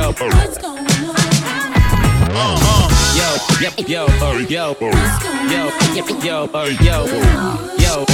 Yo, 0.08 0.14
yo. 0.14 0.48
Yo, 3.60 3.72
yo, 3.86 3.88
yo, 3.88 4.06
uh, 4.06 4.38
yo, 4.48 4.72
yo, 4.80 5.68
yo, 5.94 6.04
yo, 6.24 6.48
uh, 6.54 6.64
yo, 6.80 7.04
yo, 7.06 7.28
yo, 7.78 8.06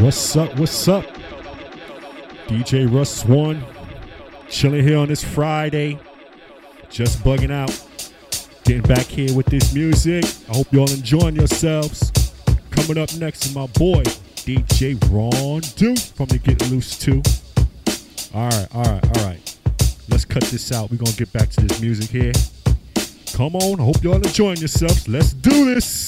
What's 0.00 0.34
up? 0.36 0.58
What's 0.58 0.88
up? 0.88 1.04
DJ 2.48 2.92
Russ 2.92 3.24
One, 3.24 3.64
chilling 4.48 4.82
here 4.82 4.98
on 4.98 5.06
this 5.06 5.22
Friday, 5.22 6.00
just 6.90 7.20
bugging 7.20 7.52
out, 7.52 7.70
getting 8.64 8.82
back 8.82 9.06
here 9.06 9.32
with 9.36 9.46
this 9.46 9.72
music. 9.72 10.24
I 10.48 10.56
hope 10.56 10.72
y'all 10.72 10.90
enjoying 10.90 11.36
yourselves. 11.36 12.10
Coming 12.70 12.98
up 12.98 13.14
next 13.14 13.46
is 13.46 13.54
my 13.54 13.66
boy 13.66 14.02
DJ 14.48 14.96
Ron 15.12 15.60
Do 15.76 15.94
from 15.94 16.24
the 16.28 16.38
Get 16.38 16.70
Loose 16.70 16.96
2. 16.96 17.20
All 18.34 18.48
right, 18.48 18.66
all 18.72 18.82
right, 18.82 19.18
all 19.18 19.24
right. 19.26 19.58
Let's 20.08 20.24
cut 20.24 20.42
this 20.44 20.72
out. 20.72 20.90
We're 20.90 20.96
gonna 20.96 21.12
get 21.12 21.30
back 21.34 21.50
to 21.50 21.60
this 21.60 21.78
music 21.82 22.08
here. 22.08 22.32
Come 23.34 23.56
on, 23.56 23.78
hope 23.78 24.02
y'all 24.02 24.14
enjoying 24.14 24.56
yourselves. 24.56 25.06
Let's 25.06 25.34
do 25.34 25.74
this. 25.74 25.98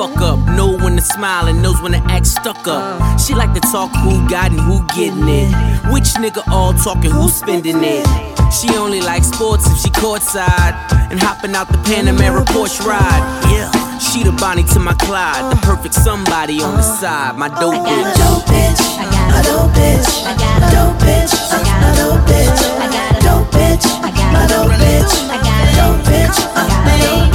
Fuck 0.00 0.20
up. 0.22 0.38
Know 0.56 0.78
when 0.78 0.96
to 0.96 1.02
smile 1.02 1.46
and 1.48 1.62
knows 1.62 1.80
when 1.82 1.92
to 1.92 2.02
act 2.08 2.26
stuck 2.26 2.66
up. 2.66 3.20
She 3.20 3.34
like 3.34 3.52
to 3.52 3.60
talk 3.60 3.90
who 4.02 4.26
got 4.30 4.50
and 4.50 4.60
who 4.60 4.80
getting 4.96 5.28
it. 5.28 5.52
Which 5.92 6.08
nigga 6.22 6.42
all 6.48 6.72
talking, 6.72 7.10
who 7.10 7.28
spending 7.28 7.84
it. 7.84 8.06
She 8.50 8.68
only 8.76 9.02
likes 9.02 9.28
sports 9.28 9.66
if 9.70 9.78
she 9.78 9.90
courtside. 9.90 10.74
And 11.10 11.20
hopping 11.20 11.54
out 11.54 11.68
the 11.68 11.78
Panamera 11.88 12.44
Porsche 12.46 12.80
ride. 12.86 13.22
Yeah. 13.52 13.70
She 13.98 14.22
the 14.22 14.32
Bonnie 14.32 14.64
to 14.72 14.80
my 14.80 14.94
Clyde, 14.94 15.52
the 15.52 15.60
perfect 15.60 15.94
somebody 15.94 16.62
on 16.62 16.76
the 16.76 16.82
side, 16.82 17.36
my 17.36 17.48
dope 17.48 17.84
bitch. 17.84 18.14
dope 18.16 18.44
bitch. 18.48 18.80
I 18.96 19.04
got 19.04 19.28
a 19.36 19.42
dope 19.44 19.72
bitch. 19.76 20.08
I 20.24 20.32
got 20.40 20.62
a 20.62 20.74
dope 20.74 20.98
bitch. 21.04 21.32
I 21.50 21.62
got 21.68 21.80
a 21.84 22.00
dope 22.00 22.24
bitch. 22.24 22.60
I 22.80 22.88
got 22.88 23.16
a 23.16 23.20
dope 23.20 23.52
bitch. 23.52 23.84
I 24.00 24.10
got 24.16 24.40
a 24.40 24.48
dope 24.48 24.72
bitch. 24.72 25.12
I 25.20 25.36
got 25.36 25.60
a 25.60 25.76
dope 25.76 26.06
bitch. 26.08 26.32
I 26.32 26.56
got 26.56 26.64
a 26.64 26.88
dope 26.96 27.26
bitch. 27.26 27.29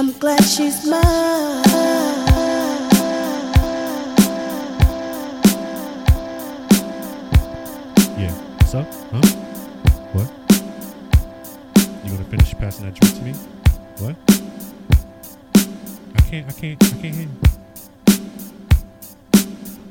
I'm 0.00 0.12
glad 0.12 0.42
she's 0.42 0.86
mine. 0.86 1.02
Yeah. 8.16 8.32
What's 8.56 8.74
up? 8.74 8.86
Huh? 9.12 9.20
What? 10.14 10.28
You 12.02 12.10
gonna 12.12 12.24
finish 12.30 12.54
passing 12.54 12.86
that 12.86 12.94
drink 12.94 13.14
to 13.16 13.22
me? 13.22 13.32
What? 13.98 14.16
I 16.16 16.20
can't. 16.30 16.48
I 16.48 16.52
can't. 16.52 16.82
I 16.82 16.86
can't. 17.02 17.30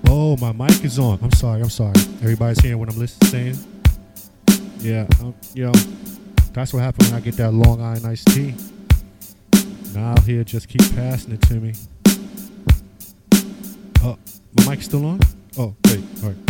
Oh, 0.08 0.38
my 0.38 0.52
mic 0.52 0.84
is 0.84 0.97
on. 0.97 1.20
I'm 1.22 1.32
sorry. 1.34 1.62
I'm 1.62 1.70
sorry. 1.70 1.93
Everybody's 2.24 2.60
hearing 2.62 2.80
what 2.80 2.89
I'm 2.89 2.97
listening. 2.97 3.78
Yeah. 4.80 5.07
Um, 5.19 5.36
you 5.53 5.65
know, 5.65 5.73
that's 6.53 6.73
what 6.73 6.82
happens 6.82 7.09
when 7.11 7.21
I 7.21 7.23
get 7.23 7.36
that 7.36 7.53
Long 7.53 7.82
Island 7.82 8.05
iced 8.05 8.27
tea. 8.27 8.55
Now 9.93 10.15
here 10.21 10.43
just 10.43 10.67
keep 10.67 10.82
passing 10.95 11.34
it 11.34 11.41
to 11.43 11.55
me. 11.55 11.73
Oh, 14.01 14.17
my 14.57 14.69
mic's 14.69 14.86
still 14.86 15.05
on? 15.05 15.19
Oh, 15.57 15.75
wait. 15.86 16.03
All 16.23 16.30
right. 16.30 16.49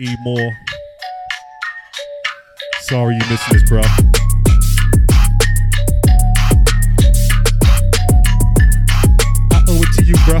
E 0.00 0.16
Moore. 0.20 0.56
Sorry 2.82 3.16
you 3.16 3.20
missed 3.28 3.50
this, 3.50 3.68
bro. 3.68 3.80
I 9.50 9.64
owe 9.66 9.82
it 9.82 9.92
to 9.94 10.04
you, 10.04 10.14
bro. 10.24 10.40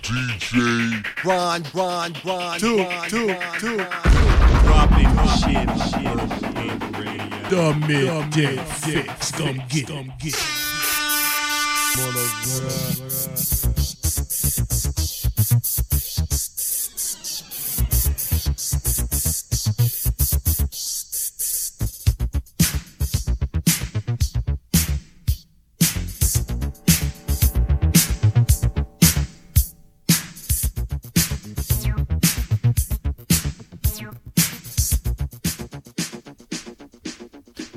DJ 0.00 1.04
Ron, 1.22 1.62
Ron, 1.74 2.14
Ron, 2.24 2.58
Two, 2.58 2.78
Ron, 2.78 3.08
two, 3.10 3.28
Ron, 3.28 3.58
two. 3.58 3.76
Ron. 3.76 3.88
Dropping 4.64 5.12
shit, 5.36 5.68
shit, 5.90 6.20
shit, 6.40 6.42
radio. 6.42 6.51
The 7.52 7.74
midday 7.86 8.56
fix. 8.56 9.28
It, 9.28 9.34
come 9.34 9.62
get 9.68 9.90
it. 13.04 13.61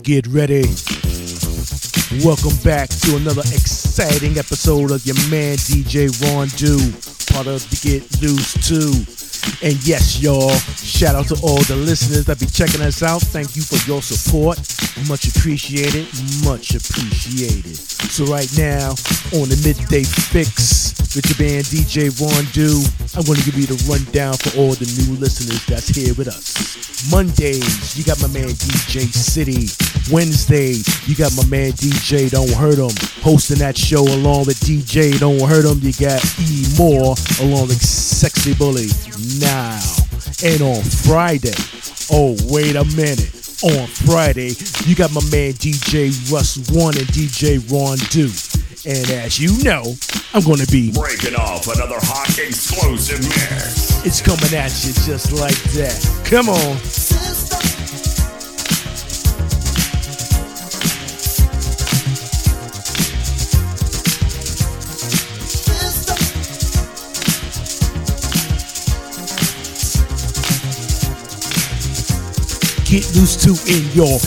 Get 0.06 0.28
ready. 0.28 0.62
Welcome 2.24 2.54
back 2.64 2.90
to 2.90 3.16
another 3.18 3.42
exciting 3.42 4.38
episode 4.38 4.92
of 4.92 5.04
your 5.04 5.16
man 5.34 5.58
DJ 5.58 6.14
Ron 6.22 6.48
Do, 6.62 6.78
part 7.34 7.48
of 7.48 7.66
the 7.72 7.80
Get 7.82 8.06
Loose 8.22 8.54
2. 8.70 9.66
And 9.66 9.76
yes, 9.88 10.22
y'all, 10.22 10.54
shout 10.78 11.16
out 11.16 11.26
to 11.30 11.36
all 11.42 11.58
the 11.64 11.76
listeners 11.76 12.26
that 12.26 12.40
be 12.40 12.46
checking 12.46 12.82
us 12.82 13.02
out. 13.02 13.24
Thank 13.24 13.56
you 13.56 13.64
for 13.64 13.82
your 13.90 14.04
support. 14.04 14.60
Much 15.10 15.26
appreciated. 15.26 16.06
Much 16.46 16.76
appreciated. 16.76 17.76
So 17.76 18.26
right 18.26 18.52
now, 18.56 18.92
on 19.34 19.50
the 19.50 19.60
midday 19.66 20.04
fix 20.04 20.85
with 21.16 21.32
your 21.32 21.48
band 21.48 21.64
DJ 21.72 22.12
Ron 22.20 22.44
Do, 22.52 22.84
I'm 23.16 23.24
going 23.24 23.40
to 23.40 23.46
give 23.48 23.56
you 23.56 23.66
the 23.66 23.80
rundown 23.88 24.36
for 24.36 24.52
all 24.60 24.76
the 24.76 24.86
new 25.00 25.16
listeners 25.16 25.66
that's 25.66 25.88
here 25.88 26.14
with 26.16 26.28
us. 26.28 27.10
Mondays, 27.10 27.96
you 27.96 28.04
got 28.04 28.20
my 28.22 28.28
man 28.28 28.52
DJ 28.52 29.08
City. 29.08 29.72
Wednesday, 30.12 30.76
you 31.08 31.16
got 31.16 31.32
my 31.40 31.46
man 31.48 31.72
DJ 31.72 32.30
Don't 32.30 32.52
Hurt 32.52 32.78
'em 32.78 32.92
hosting 33.24 33.60
that 33.60 33.78
show 33.78 34.04
along 34.04 34.46
with 34.46 34.60
DJ 34.60 35.18
Don't 35.18 35.40
Hurt 35.40 35.66
'em. 35.66 35.80
You 35.82 35.94
got 35.94 36.20
E 36.40 36.68
Moore 36.78 37.16
along 37.40 37.70
with 37.70 37.84
Sexy 37.84 38.54
Bully 38.54 38.92
now. 39.40 39.80
And 40.44 40.62
on 40.62 40.84
Friday, 40.84 41.56
oh 42.12 42.36
wait 42.52 42.76
a 42.76 42.84
minute. 42.96 43.32
On 43.64 43.88
Friday, 44.04 44.52
you 44.86 44.96
got 44.96 45.12
my 45.14 45.24
man 45.32 45.54
DJ 45.54 46.12
Russ 46.30 46.58
One 46.70 46.98
and 46.98 47.08
DJ 47.08 47.58
Ron 47.72 47.98
Do. 48.12 48.30
And 48.88 49.10
as 49.10 49.40
you 49.40 49.64
know, 49.64 49.96
I'm 50.36 50.44
going 50.44 50.60
to 50.60 50.72
be 50.72 50.92
Breaking 50.92 51.34
off 51.34 51.66
another 51.68 51.98
hot 51.98 52.38
explosive 52.38 53.20
mix. 53.20 54.06
It's 54.06 54.22
coming 54.22 54.54
at 54.54 54.70
you 54.86 54.94
just 54.94 55.32
like 55.32 55.58
that. 55.74 55.98
Come 56.24 56.50
on. 56.50 56.78
Get 72.86 73.16
loose 73.16 73.36
to 73.38 73.50
in 73.66 73.92
your 73.98 74.20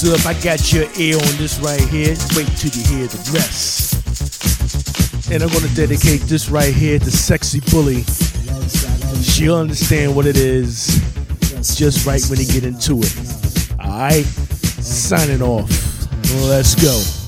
So 0.00 0.14
if 0.14 0.26
I 0.26 0.32
got 0.42 0.72
your 0.72 0.86
ear 0.96 1.16
on 1.16 1.36
this 1.36 1.60
right 1.60 1.78
here, 1.78 2.16
wait 2.34 2.48
till 2.56 2.70
you 2.72 2.82
hear 2.88 3.06
the 3.06 3.30
rest. 3.34 4.00
And 5.30 5.42
I'm 5.42 5.50
gonna 5.50 5.68
dedicate 5.74 6.22
this 6.22 6.48
right 6.48 6.72
here 6.72 6.98
to 6.98 7.10
Sexy 7.10 7.60
Bully. 7.70 8.04
She'll 9.22 9.58
understand 9.58 10.16
what 10.16 10.24
it 10.24 10.38
is 10.38 11.02
just 11.76 12.06
right 12.06 12.24
when 12.30 12.38
you 12.38 12.46
get 12.46 12.64
into 12.64 13.00
it. 13.00 13.14
Alright? 13.78 14.24
Signing 14.24 15.42
off. 15.42 15.68
Let's 16.48 16.74
go. 16.82 17.19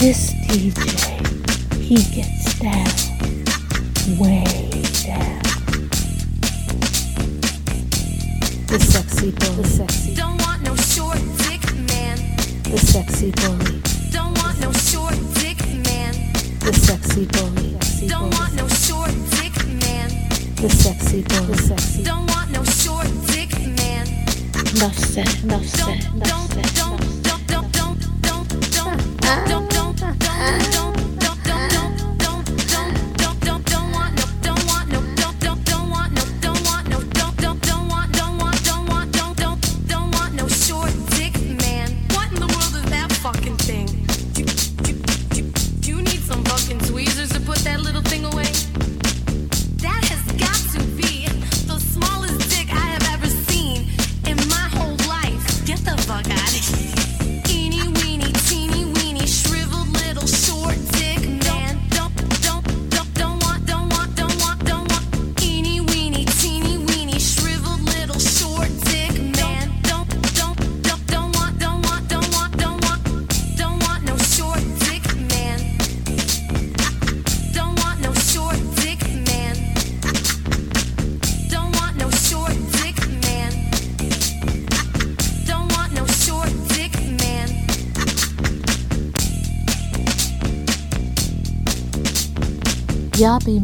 This 0.00 0.32
DJ, 0.48 1.76
he 1.76 1.96
gets 2.16 2.58
down, 2.58 2.88
way 4.18 4.44
down. 5.04 5.42
The 8.66 8.78
sexy 8.80 9.30
bully, 9.32 9.56
the 9.56 9.68
sexy, 9.68 10.14
Don't 10.14 10.40
want 10.40 10.62
no 10.62 10.74
short 10.76 11.18
dick 11.44 11.62
man. 11.92 12.16
the 12.64 12.78
sexy 12.78 13.30
bully, 13.32 13.82
Don't 14.10 14.32
want 14.38 14.58
no 14.60 14.72
short 14.72 15.14
dick 15.34 15.58
man. 15.84 16.14
the 16.60 16.72
sexy 16.72 17.26
bully, 17.26 17.76
Don't 18.08 18.32
want 18.34 18.54
no 18.54 18.66
short 18.68 19.12
dick 19.36 19.54
man. 19.84 20.08
the 20.56 20.70
sexy 20.70 21.22
bully, 21.24 21.46
the 21.46 21.56
sexy. 21.58 22.02
Don't 22.04 22.26
want 22.30 22.50
no 22.52 22.64
short 22.64 23.06
dick 23.26 23.52
man. 23.76 24.06
Enough 24.74 24.96
said, 24.96 25.28
enough 25.44 25.66
said, 25.66 26.04
enough 26.14 26.48
said. 26.52 26.74
Don't 26.74 26.96
don't 27.22 27.22
don't 27.22 27.42
don't 27.42 27.72
don't 28.22 28.48
don't 29.28 29.48
don't 29.48 29.59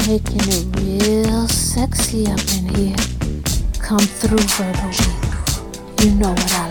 making 0.06 0.40
it 0.42 0.64
real 0.78 1.48
sexy 1.48 2.26
up 2.28 2.38
in 2.56 2.68
here. 2.76 2.96
Come 3.80 3.98
through, 3.98 4.38
Verbal. 4.54 4.92
You 6.04 6.14
know 6.14 6.30
what 6.30 6.52
I 6.52 6.65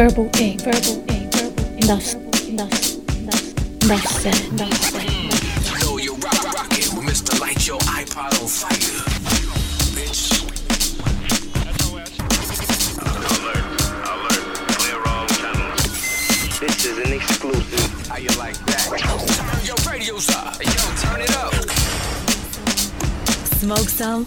Verbal 0.00 0.30
ink, 0.38 0.62
verbal 0.62 1.04
ink, 1.12 1.30
verbal 1.34 1.66
ink. 1.66 1.84
Enough, 1.84 2.14
enough, 2.48 2.72
enough, 3.18 3.84
enough 3.84 4.06
said, 4.06 4.40
enough 4.48 4.72
said. 4.72 5.82
Know 5.82 5.98
you 5.98 6.14
rock, 6.14 6.42
rock 6.54 6.72
it 6.72 6.88
with 6.94 7.04
Mr. 7.04 7.38
Light 7.38 7.66
Your 7.66 7.78
iPod 7.80 8.32
on 8.40 8.48
fire. 8.48 8.70
Bitch. 9.92 10.40
Alert. 12.96 13.68
Alert. 14.08 14.44
Clear 14.78 15.00
all 15.06 15.26
channels. 15.26 16.60
This 16.60 16.84
is 16.86 16.96
an 16.96 17.12
exclusive. 17.12 18.08
How 18.08 18.16
you 18.16 18.30
like 18.38 18.56
that? 18.68 18.86
Turn 19.36 19.66
your 19.66 19.76
radios 19.86 20.30
up. 20.30 20.58
Yo, 20.64 20.80
turn 20.96 21.20
it 21.20 21.36
up. 21.36 21.52
Smoke 23.58 23.90
some? 23.90 24.24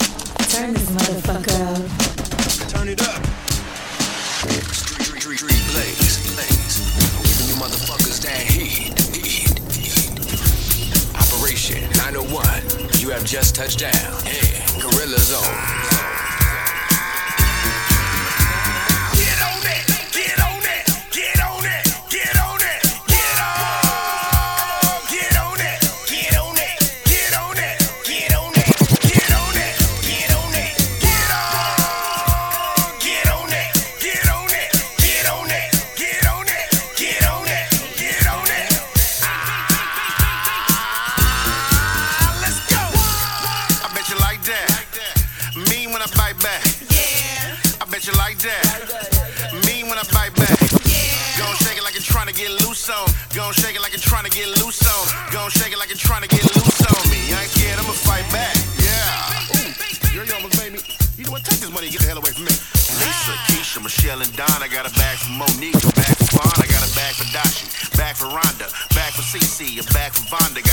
Michelle, 63.83 64.21
and 64.21 64.33
Don. 64.37 64.63
I 64.63 64.69
got 64.71 64.87
a 64.89 64.93
bag 64.95 65.17
for 65.19 65.31
Monique, 65.35 65.75
a 65.75 65.91
bag 65.91 66.15
for 66.15 66.39
Fawn. 66.39 66.55
I 66.55 66.67
got 66.71 66.87
a 66.87 66.91
bag 66.95 67.15
for 67.19 67.27
Dashi, 67.35 67.67
bag 67.97 68.15
for 68.15 68.31
Rhonda, 68.31 68.71
bag 68.95 69.11
for 69.11 69.21
CC, 69.21 69.75
a 69.75 69.83
bag 69.93 70.13
for 70.13 70.23
Vonda. 70.31 70.72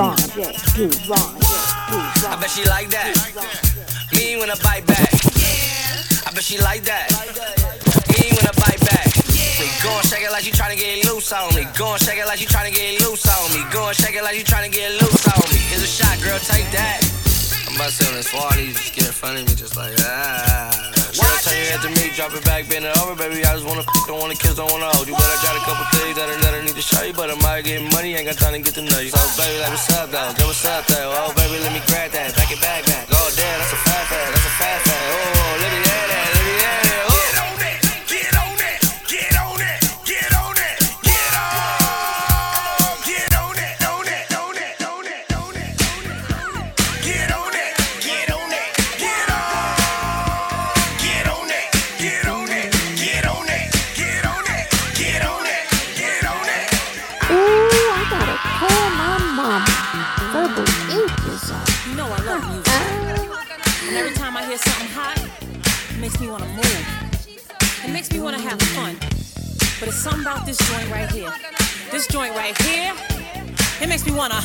Do 0.00 0.08
Do 0.08 0.88
Ron 1.12 1.36
I 2.24 2.38
bet 2.40 2.48
she 2.48 2.64
like 2.64 2.88
that. 2.88 3.12
Mean 4.16 4.38
when 4.38 4.48
I 4.48 4.56
bite 4.64 4.86
back. 4.86 5.12
I 6.24 6.32
bet 6.32 6.40
she 6.40 6.56
like 6.56 6.84
that. 6.88 7.12
Mean 8.08 8.32
when 8.32 8.46
I 8.48 8.54
bite 8.56 8.80
back. 8.80 9.12
Me 9.60 9.68
go 9.84 9.92
and 9.92 10.06
shake 10.08 10.24
it 10.24 10.32
like 10.32 10.46
you 10.46 10.52
tryna 10.52 10.80
get 10.80 11.04
loose 11.04 11.30
on 11.34 11.54
me. 11.54 11.68
Go 11.76 11.92
and 11.92 12.00
shake 12.00 12.16
it 12.16 12.24
like 12.24 12.40
you 12.40 12.46
tryna 12.46 12.72
get 12.72 12.96
loose 13.04 13.28
on 13.28 13.52
me. 13.52 13.60
Go 13.70 13.88
and 13.88 13.96
shake 13.96 14.16
it 14.16 14.24
like 14.24 14.38
you 14.38 14.44
tryna 14.44 14.72
get 14.72 14.90
loose 15.02 15.28
on 15.28 15.44
me. 15.52 15.60
Here's 15.68 15.82
a 15.82 15.86
shot, 15.86 16.16
girl, 16.24 16.38
take 16.38 16.70
that. 16.72 17.04
I'm 17.68 17.76
about 17.76 17.90
to 17.90 17.92
sit 17.92 18.08
on 18.08 18.14
this 18.14 18.32
wall, 18.32 18.48
you 18.56 18.72
just 18.72 18.94
get 18.94 19.04
in 19.04 19.12
front 19.12 19.36
of 19.36 19.46
me, 19.46 19.54
just 19.54 19.76
like 19.76 19.92
ah. 20.00 20.99
Girl, 21.10 21.26
turn 21.42 21.58
your 21.58 21.66
head 21.74 21.82
to 21.82 21.90
me, 21.90 22.14
drop 22.14 22.30
it 22.38 22.44
back, 22.44 22.68
bend 22.70 22.86
it 22.86 22.94
over, 23.02 23.18
baby. 23.18 23.42
I 23.42 23.58
just 23.58 23.66
wanna 23.66 23.82
fuck, 23.82 24.06
don't 24.06 24.20
wanna 24.20 24.38
kiss, 24.38 24.54
don't 24.54 24.70
wanna 24.70 24.86
hold 24.94 25.08
you. 25.08 25.14
But 25.14 25.26
I 25.26 25.36
got 25.42 25.58
a 25.58 25.62
couple 25.66 25.82
things 25.98 26.14
that 26.14 26.30
I, 26.30 26.34
that 26.38 26.54
I 26.54 26.60
need 26.62 26.78
to 26.78 26.82
show 26.82 27.02
you. 27.02 27.12
But 27.12 27.30
I'm 27.30 27.42
out 27.42 27.64
getting 27.64 27.90
money, 27.90 28.14
ain't 28.14 28.26
got 28.26 28.38
time 28.38 28.54
to 28.54 28.60
get 28.62 28.74
to 28.78 28.82
know 28.82 29.00
you. 29.00 29.10
So, 29.10 29.18
baby, 29.34 29.58
like, 29.58 29.70
what's 29.70 29.90
up, 29.90 30.10
though? 30.10 30.30
Girl, 30.38 30.46
what's 30.46 30.64
up, 30.64 30.86
though? 30.86 31.10
Oh, 31.10 31.34
baby, 31.34 31.58
let 31.66 31.72
me 31.72 31.82
grab 31.90 32.12
that, 32.12 32.36
back 32.36 32.52
it 32.52 32.60
back, 32.60 32.86
back. 32.86 33.06
Oh, 33.10 33.28
damn, 33.34 33.58
that's 33.58 33.72
a 33.72 33.76
fat 33.76 34.06
fat. 34.06 34.39
something 70.00 70.22
about 70.22 70.46
this 70.46 70.56
joint 70.56 70.90
right 70.90 71.10
here. 71.10 71.30
This 71.90 72.06
joint 72.06 72.34
right 72.34 72.56
here, 72.62 72.94
it 73.82 73.88
makes 73.88 74.06
me 74.06 74.12
wanna. 74.12 74.40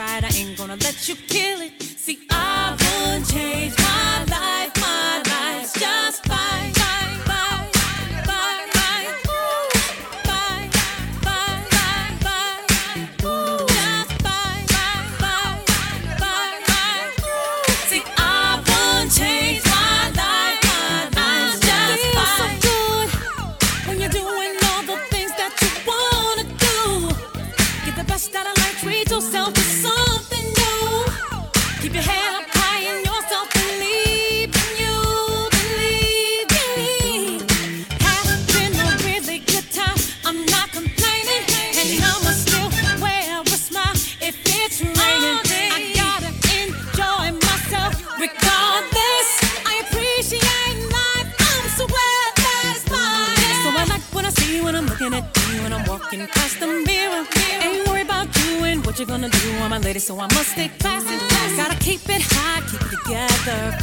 right. 0.00 0.24
I 0.24 0.36
ain't 0.36 0.56
gonna 0.56 0.76
let 0.76 1.08
you 1.08 1.14
kill 1.14 1.60
it. 1.60 1.79
gonna 59.10 59.28
do? 59.28 59.50
I'm 59.58 59.72
a 59.72 59.78
lady, 59.80 59.98
so 59.98 60.14
I 60.14 60.28
must 60.34 60.50
stay 60.50 60.70
classy. 60.78 61.18
Gotta 61.56 61.76
keep 61.80 62.08
it 62.08 62.22
high, 62.22 62.62
keep 62.70 62.80
it 62.80 62.90
together. 63.02 63.76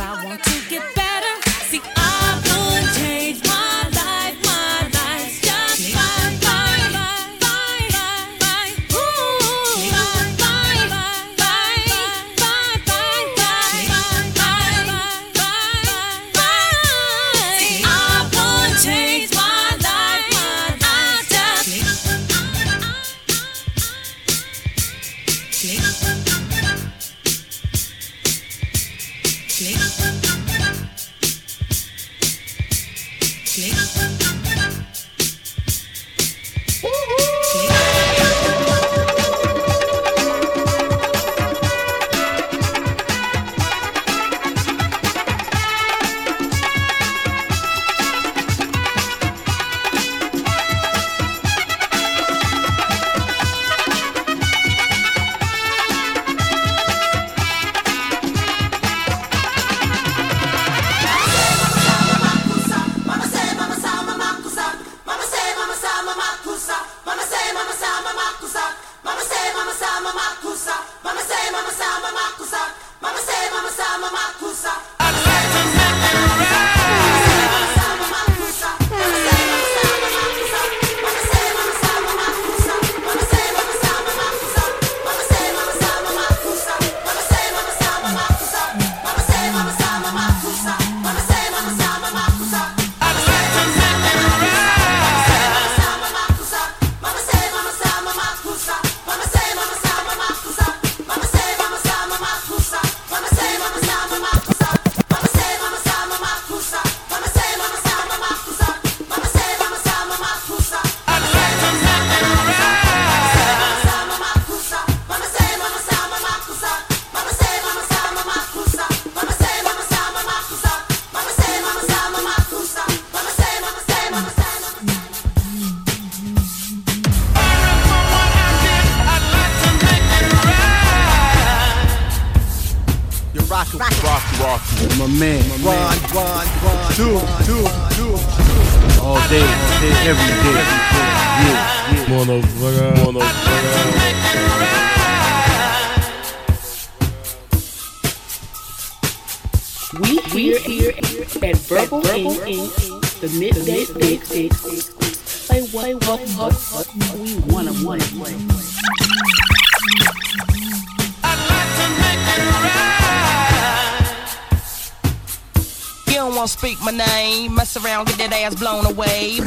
mess 167.57 167.75
around, 167.75 168.07
get 168.07 168.17
that 168.17 168.31
ass 168.33 168.55
blown 168.55 168.85
away. 168.85 169.39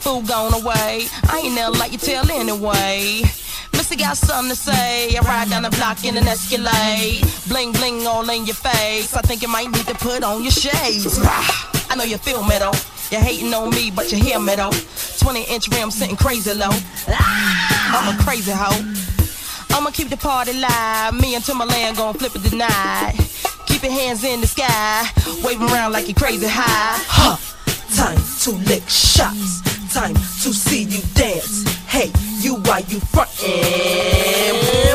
Fool 0.00 0.22
gone 0.22 0.54
away. 0.54 1.06
I 1.28 1.42
ain't 1.44 1.54
never 1.56 1.76
like 1.76 1.90
you 1.90 1.98
tell 1.98 2.30
anyway. 2.30 3.22
Missy 3.72 3.96
got 3.96 4.16
something 4.16 4.50
to 4.50 4.56
say. 4.56 5.16
I 5.16 5.20
ride 5.22 5.50
down 5.50 5.64
the 5.64 5.70
block 5.70 6.04
in 6.04 6.16
an 6.16 6.28
Escalade. 6.28 7.26
Bling 7.48 7.72
bling 7.72 8.06
all 8.06 8.28
in 8.30 8.46
your 8.46 8.54
face. 8.54 9.12
I 9.14 9.22
think 9.22 9.42
you 9.42 9.48
might 9.48 9.68
need 9.68 9.86
to 9.86 9.94
put 9.94 10.22
on 10.22 10.42
your 10.42 10.52
shades. 10.52 11.18
I 11.90 11.96
know 11.96 12.04
you 12.04 12.16
feel 12.16 12.44
me 12.44 12.58
though. 12.58 12.78
You're 13.10 13.20
hating 13.20 13.52
on 13.52 13.70
me, 13.70 13.90
but 13.90 14.12
you 14.12 14.18
hear 14.22 14.38
me 14.38 14.54
though. 14.54 14.72
20 15.18 15.42
inch 15.52 15.68
rim 15.74 15.90
sitting 15.90 16.16
crazy 16.16 16.54
low. 16.54 16.70
I'm 17.08 18.14
a 18.14 18.22
crazy 18.22 18.52
hoe. 18.54 18.84
I'ma 19.76 19.90
keep 19.90 20.08
the 20.08 20.16
party 20.16 20.52
live. 20.52 21.14
Me 21.20 21.34
and 21.34 21.42
Timbaland 21.42 21.96
gon' 21.96 22.14
flip 22.14 22.36
it 22.36 22.48
tonight. 22.48 23.14
Keep 23.66 23.82
your 23.82 23.92
hands 23.92 24.22
in 24.22 24.40
the 24.40 24.46
sky. 24.46 25.10
Wave 25.44 25.60
around 25.62 25.92
like 25.92 26.08
you 26.08 26.14
crazy 26.14 26.46
high. 26.48 26.96
Huh. 27.08 27.36
Time 27.94 28.18
to 28.42 28.50
lick 28.68 28.82
shots. 28.88 29.62
Time 29.92 30.14
to 30.14 30.52
see 30.52 30.82
you 30.82 31.00
dance. 31.14 31.64
Hey, 31.86 32.10
you 32.40 32.56
why 32.56 32.78
you 32.88 32.98
frontin'? 33.00 33.44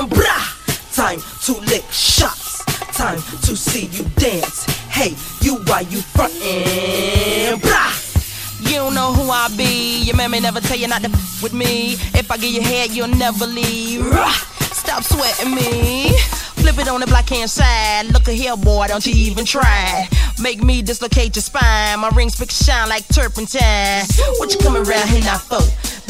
Brah. 0.09 0.95
Time 0.95 1.19
to 1.45 1.53
lick 1.69 1.85
shots. 1.91 2.63
Time 2.97 3.18
to 3.43 3.55
see 3.55 3.85
you 3.88 4.03
dance. 4.15 4.65
Hey, 4.89 5.15
you 5.41 5.55
why 5.65 5.81
you 5.81 5.99
frontin'? 6.01 7.59
Brah. 7.61 8.69
You 8.69 8.76
don't 8.77 8.93
know 8.93 9.13
who 9.13 9.30
I 9.30 9.47
be. 9.55 10.03
Your 10.03 10.15
mammy 10.15 10.39
never 10.39 10.59
tell 10.59 10.77
you 10.77 10.88
not 10.88 11.01
to 11.03 11.09
f- 11.09 11.41
with 11.43 11.53
me. 11.53 11.93
If 12.13 12.30
I 12.30 12.38
get 12.38 12.51
your 12.51 12.63
head, 12.63 12.91
you'll 12.91 13.07
never 13.07 13.47
leave. 13.47 14.05
Rah! 14.05 14.31
Stop 14.73 15.03
sweating 15.03 15.55
me. 15.55 16.13
Flip 16.61 16.77
it 16.77 16.88
on 16.88 16.99
the 16.99 17.07
black 17.07 17.27
hand 17.30 17.49
side. 17.49 18.05
Look 18.13 18.27
at 18.30 18.35
here, 18.35 18.55
boy, 18.55 18.85
don't 18.88 19.05
you 19.05 19.13
even 19.13 19.45
try. 19.45 20.07
Make 20.41 20.63
me 20.63 20.81
dislocate 20.81 21.35
your 21.35 21.43
spine. 21.43 21.99
My 21.99 22.09
rings 22.15 22.35
pick 22.35 22.49
shine 22.49 22.89
like 22.89 23.07
turpentine. 23.09 24.05
What 24.38 24.51
you 24.51 24.57
coming 24.59 24.81
around 24.88 25.07
here 25.09 25.23
not 25.23 25.41
for? 25.41 25.61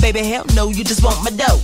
Baby, 0.02 0.20
hell 0.24 0.46
no, 0.56 0.70
you 0.70 0.86
just 0.86 1.04
want 1.04 1.22
my 1.22 1.32
dough. 1.32 1.60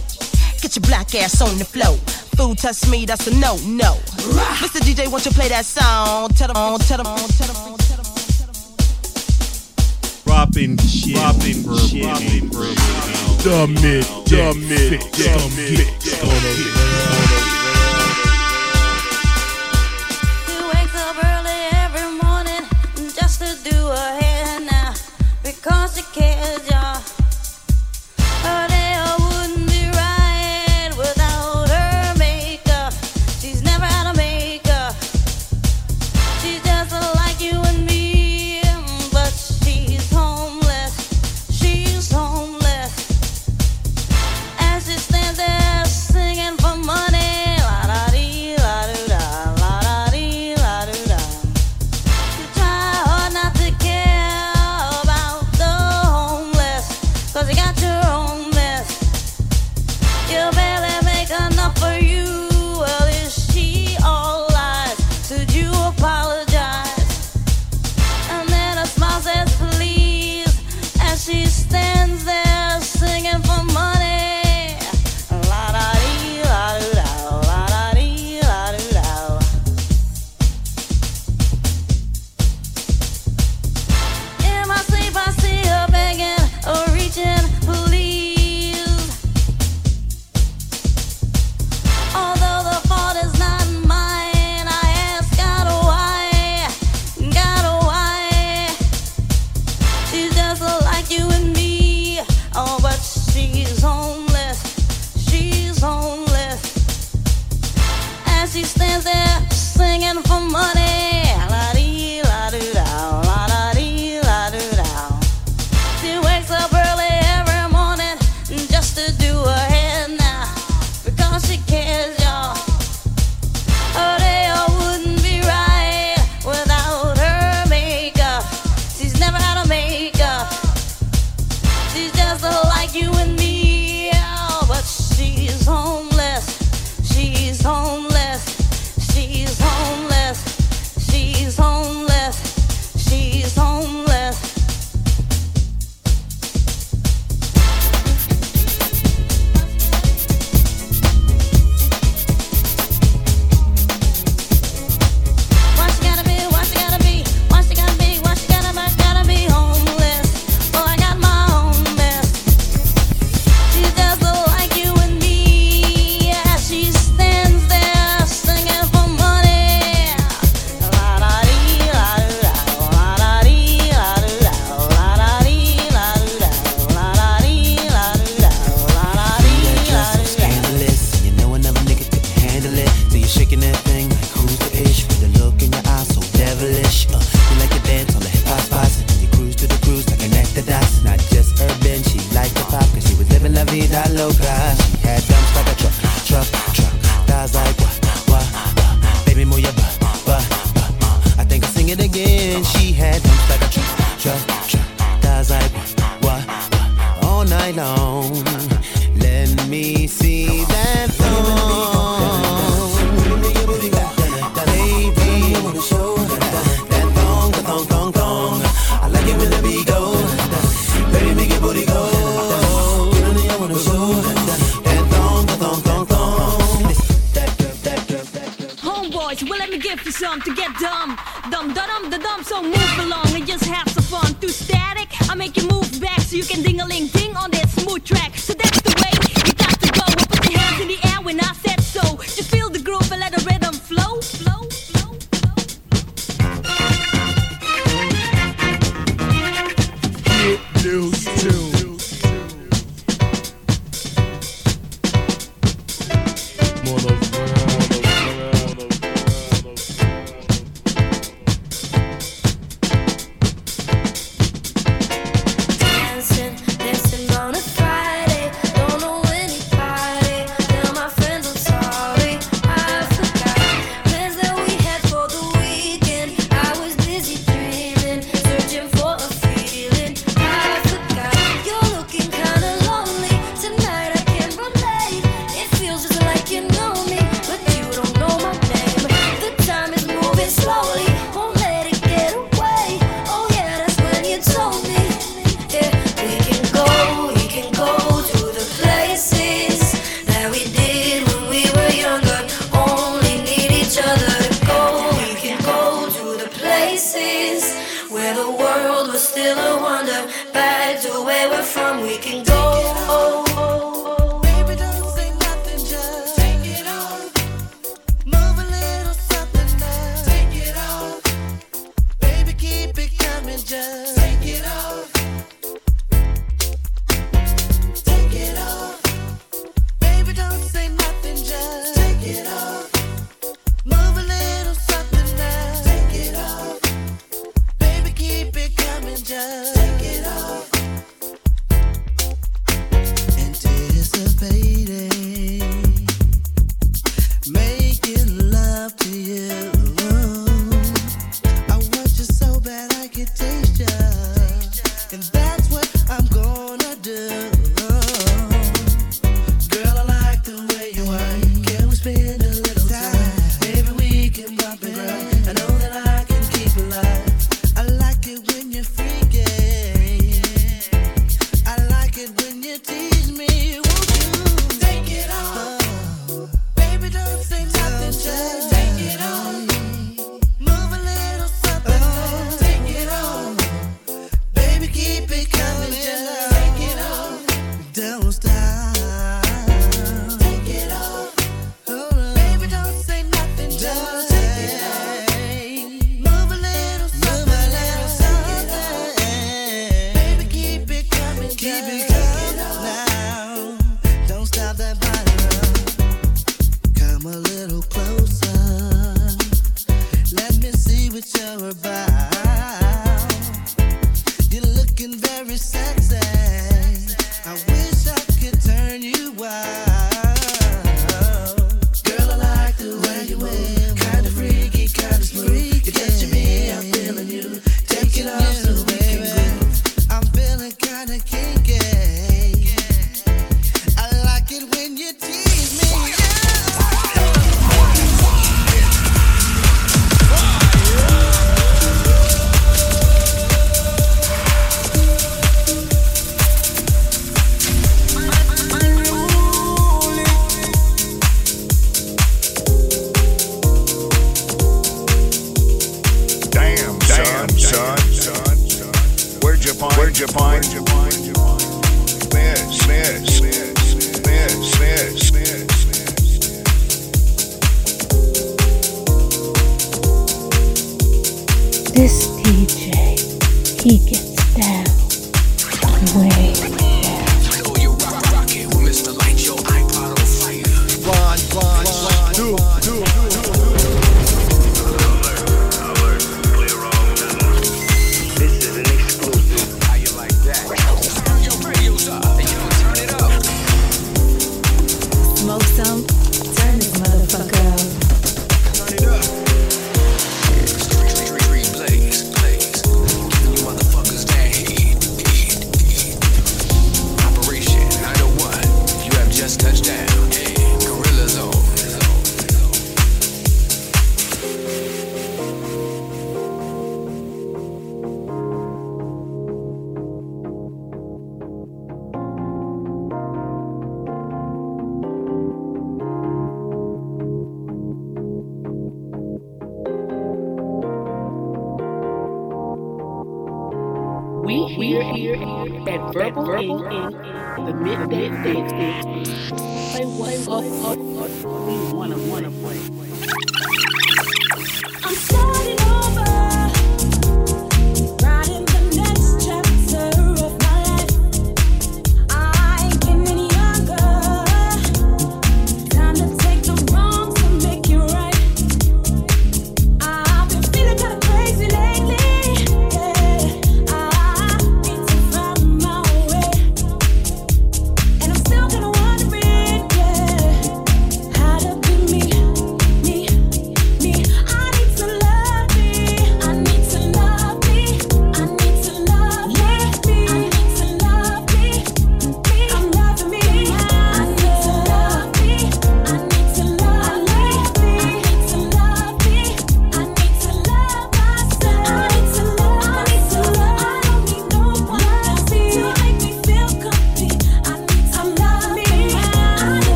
Get 0.61 0.75
your 0.75 0.83
black 0.83 1.15
ass 1.15 1.41
on 1.41 1.57
the 1.57 1.63
floor. 1.63 1.95
Food 2.35 2.57
touch 2.57 2.85
me, 2.89 3.05
that's 3.05 3.25
a 3.27 3.33
no, 3.35 3.55
no. 3.63 3.93
Mr. 4.59 4.81
DJ, 4.81 5.09
won't 5.09 5.25
you 5.25 5.31
play 5.31 5.47
that 5.47 5.65
song? 5.65 6.29
Tell 6.29 6.47
them 6.49 6.79
tell 6.81 7.03
them, 7.03 7.17
tell 7.17 7.47
them 7.47 7.57
on, 7.57 7.77
tell 7.77 7.97
them 7.97 8.11
on. 8.11 8.47
Dropping 10.25 10.77
shit, 10.77 11.15
dropping 11.15 11.63
shit, 11.87 12.03
dropping 12.03 12.51
shit. 12.51 13.43
Dumb 13.43 13.75
it, 13.77 14.05
dumb 14.25 14.59
it, 14.61 14.99
dumb 15.15 15.55
it, 15.55 15.87
dumb 16.03 16.43
it. 16.43 17.56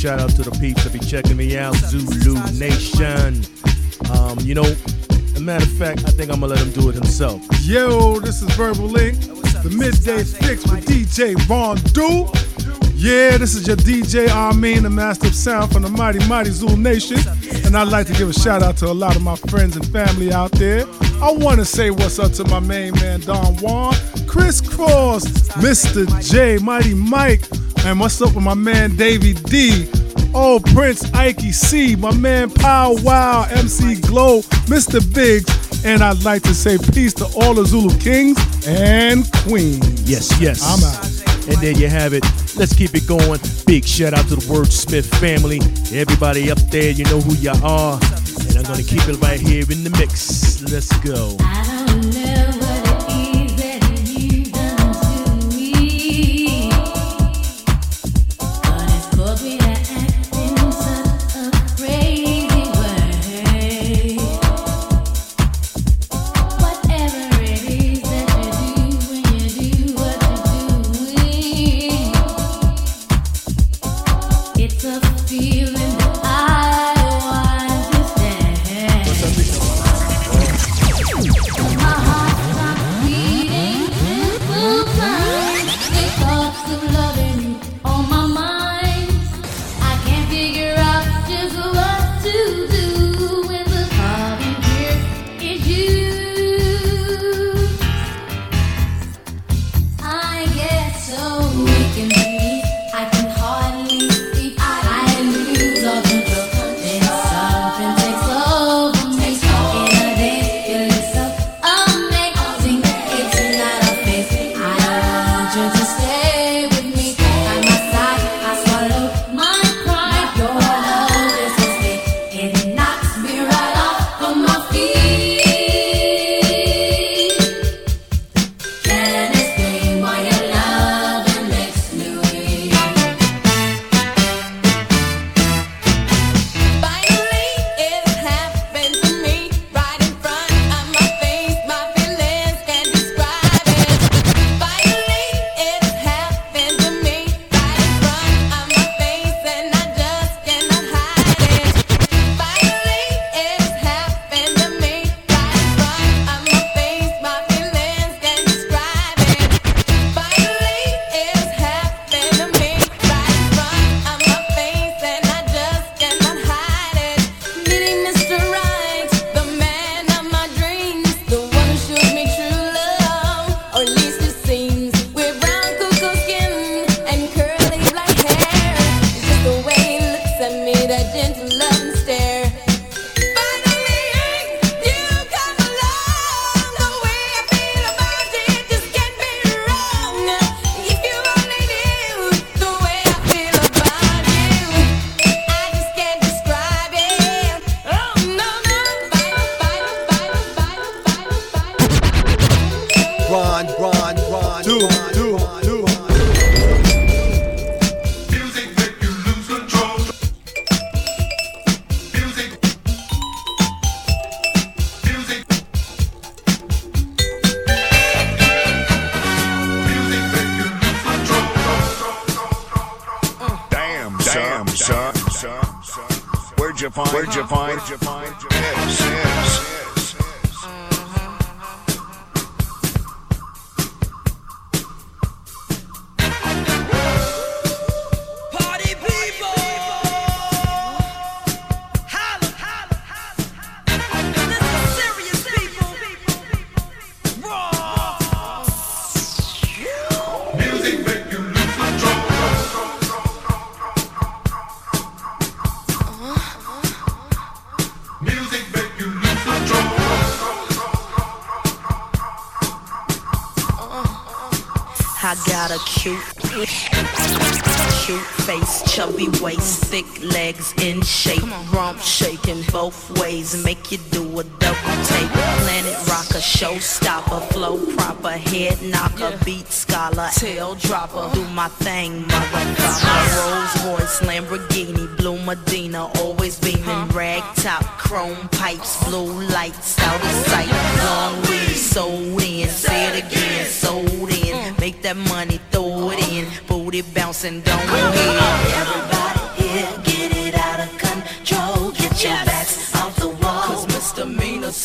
Shout 0.00 0.18
out 0.18 0.30
to 0.30 0.42
the 0.42 0.50
peeps 0.52 0.82
that 0.84 0.94
be 0.94 0.98
checking 0.98 1.36
me 1.36 1.58
out, 1.58 1.74
Zulu 1.74 2.40
Nation. 2.58 3.44
Um, 4.10 4.38
you 4.40 4.54
know, 4.54 4.64
a 5.36 5.40
matter 5.40 5.62
of 5.62 5.72
fact, 5.72 6.06
I 6.06 6.10
think 6.10 6.32
I'm 6.32 6.40
gonna 6.40 6.54
let 6.54 6.58
him 6.58 6.70
do 6.70 6.88
it 6.88 6.94
himself. 6.94 7.42
Yo, 7.64 8.18
this 8.18 8.40
is 8.40 8.50
Verbal 8.54 8.96
Ink, 8.96 9.20
the 9.20 9.68
midday 9.68 10.24
fix 10.24 10.64
with 10.64 10.86
DJ 10.86 11.38
Von 11.42 11.76
Du. 11.92 12.32
Yeah, 12.94 13.36
this 13.36 13.54
is 13.54 13.66
your 13.66 13.76
DJ 13.76 14.30
Armin, 14.30 14.84
the 14.84 14.90
master 14.90 15.26
of 15.26 15.34
sound 15.34 15.70
from 15.70 15.82
the 15.82 15.90
mighty, 15.90 16.26
mighty 16.26 16.48
Zulu 16.48 16.78
Nation. 16.78 17.18
And 17.66 17.76
I'd 17.76 17.88
like 17.88 18.06
to 18.06 18.14
give 18.14 18.30
a 18.30 18.32
shout 18.32 18.62
out 18.62 18.78
to 18.78 18.86
a 18.86 18.96
lot 18.96 19.16
of 19.16 19.22
my 19.22 19.36
friends 19.36 19.76
and 19.76 19.86
family 19.92 20.32
out 20.32 20.52
there. 20.52 20.86
I 21.20 21.30
want 21.30 21.58
to 21.58 21.66
say 21.66 21.90
what's 21.90 22.18
up 22.18 22.32
to 22.32 22.44
my 22.44 22.60
main 22.60 22.94
man, 22.94 23.20
Don 23.20 23.54
Juan, 23.56 23.92
Chris 24.26 24.62
Cross, 24.62 25.26
Mr. 25.58 26.06
J, 26.26 26.56
Mighty 26.56 26.94
Mike, 26.94 27.49
and 27.90 27.98
what's 27.98 28.22
up 28.22 28.36
with 28.36 28.44
my 28.44 28.54
man 28.54 28.94
Davey 28.94 29.34
D? 29.34 29.90
Oh, 30.32 30.60
Prince 30.72 31.10
Ikey 31.10 31.50
C, 31.50 31.96
my 31.96 32.14
man 32.14 32.48
Pow 32.48 32.94
Wow, 33.02 33.48
MC 33.50 34.00
Globe, 34.00 34.44
Mr. 34.70 35.00
Biggs, 35.12 35.84
and 35.84 36.00
I'd 36.00 36.22
like 36.22 36.42
to 36.42 36.54
say 36.54 36.78
peace 36.92 37.12
to 37.14 37.24
all 37.42 37.52
the 37.52 37.64
Zulu 37.64 37.98
kings 37.98 38.38
and 38.66 39.28
queens. 39.42 40.08
Yes, 40.08 40.40
yes. 40.40 40.62
I'm 40.62 40.84
out. 40.84 41.48
And 41.48 41.60
there 41.60 41.72
you 41.72 41.88
have 41.88 42.12
it. 42.12 42.22
Let's 42.56 42.74
keep 42.74 42.94
it 42.94 43.08
going. 43.08 43.40
Big 43.66 43.84
shout 43.84 44.14
out 44.14 44.28
to 44.28 44.36
the 44.36 44.42
Wordsmith 44.42 45.06
family. 45.18 45.58
Everybody 45.98 46.48
up 46.50 46.58
there, 46.70 46.92
you 46.92 47.04
know 47.06 47.20
who 47.20 47.34
you 47.34 47.50
are. 47.50 47.98
And 47.98 48.56
I'm 48.56 48.64
going 48.64 48.84
to 48.84 48.84
keep 48.84 49.08
it 49.08 49.20
right 49.20 49.40
here 49.40 49.64
in 49.68 49.82
the 49.82 49.90
mix. 49.98 50.62
Let's 50.62 50.96
go. 50.98 51.36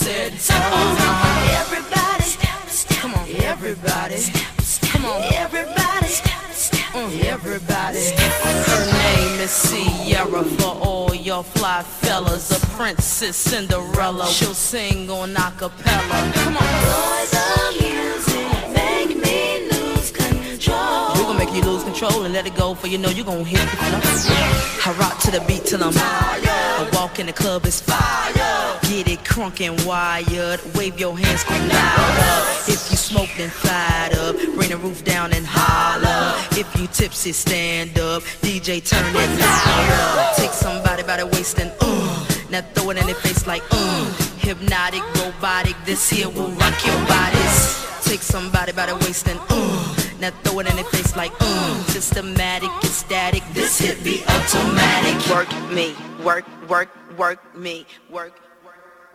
Said 0.06 0.34
so. 0.40 0.54
Everybody, 1.62 2.30
come 3.02 3.16
on, 3.16 3.28
everybody, 3.42 4.22
come 4.92 5.06
on, 5.06 5.22
everybody, 5.34 6.10
Mm, 6.94 7.24
everybody. 7.26 8.00
Her 8.16 8.86
name 8.94 9.42
is 9.42 9.52
Ciara 9.68 10.44
for 10.44 10.74
all 10.88 11.14
your 11.16 11.44
fly 11.44 11.82
fellas, 11.82 12.52
a 12.52 12.60
princess 12.78 13.36
Cinderella. 13.36 14.28
She'll 14.28 14.54
sing 14.54 15.10
on 15.10 15.34
acapella. 15.34 16.34
Come 16.36 16.56
on, 16.56 16.70
boys 16.86 17.34
of 17.34 17.82
music, 17.82 18.35
you 21.56 21.64
lose 21.64 21.84
control 21.84 22.24
and 22.26 22.34
let 22.34 22.46
it 22.46 22.56
go, 22.56 22.76
for 22.76 22.88
you 22.88 22.98
know 22.98 23.10
you 23.10 23.24
gon' 23.24 23.46
hit 23.46 23.60
the 23.60 23.78
floor. 23.78 24.42
I 24.86 24.96
rock 25.00 25.20
to 25.22 25.32
the 25.32 25.40
beat 25.48 25.64
till 25.66 25.84
I'm 25.84 25.94
tired. 25.94 26.44
I 26.48 26.90
walk 26.94 27.20
in 27.20 27.28
the 27.28 27.34
club, 27.34 27.66
it's 27.66 27.80
fire. 27.80 28.34
Get 28.84 29.08
it 29.08 29.20
crunk 29.24 29.62
and 29.62 29.80
wired. 29.86 30.60
Wave 30.76 31.00
your 31.00 31.18
hands, 31.18 31.42
scream 31.42 31.68
louder. 31.68 32.36
If 32.68 32.92
you 32.92 32.98
smoke, 32.98 33.30
then 33.38 33.50
fired 33.50 34.14
up. 34.18 34.36
Bring 34.56 34.70
the 34.70 34.78
roof 34.78 35.04
down 35.06 35.34
and 35.34 35.46
holler. 35.48 36.36
If 36.52 36.68
you 36.80 36.88
tipsy, 36.88 37.32
stand 37.32 37.98
up. 38.00 38.24
DJ, 38.42 38.84
turn 38.84 39.06
it 39.16 39.40
louder. 39.40 40.42
Take 40.42 40.52
somebody 40.52 41.04
by 41.04 41.18
the 41.18 41.28
waist 41.28 41.60
and 41.60 41.72
uh. 41.80 42.26
Now 42.50 42.62
throw 42.74 42.90
it 42.92 42.98
in 42.98 43.06
their 43.06 43.16
face 43.16 43.48
like 43.48 43.64
uh. 43.72 44.14
Hypnotic, 44.38 45.04
robotic. 45.16 45.76
This 45.86 46.10
here 46.10 46.30
will 46.30 46.52
rock 46.52 46.86
your 46.86 47.00
bodies. 47.08 47.86
Take 48.04 48.22
somebody 48.22 48.74
by 48.74 48.88
the 48.88 48.96
waist 48.96 49.28
and 49.28 49.40
uh. 49.50 50.05
Now 50.20 50.32
throw 50.44 50.60
it 50.60 50.70
in 50.70 50.76
their 50.76 50.86
face 50.86 51.16
like 51.16 51.34
uh. 51.40 51.84
Systematic, 51.88 52.70
ecstatic. 52.84 53.44
This 53.54 53.78
hit 53.80 54.04
be 54.04 54.24
automatic. 54.28 55.30
Work 55.30 55.50
me, 55.72 55.96
work, 56.24 56.46
work, 56.70 56.90
work 57.18 57.40
me, 57.56 57.86
work 58.10 58.34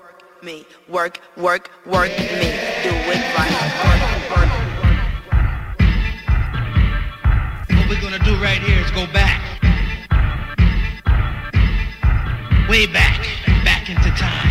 work 0.01 0.43
me, 0.43 0.67
work, 0.89 1.21
work, 1.37 1.71
work 1.87 2.11
me, 2.11 2.49
do 2.83 2.93
it 3.13 3.37
right. 3.37 3.51
What 7.69 7.89
we're 7.89 8.01
gonna 8.01 8.19
do 8.25 8.35
right 8.37 8.61
here 8.61 8.81
is 8.81 8.91
go 8.91 9.07
back. 9.13 9.41
Way 12.69 12.87
back, 12.87 13.27
back 13.65 13.89
into 13.89 14.11
time. 14.11 14.50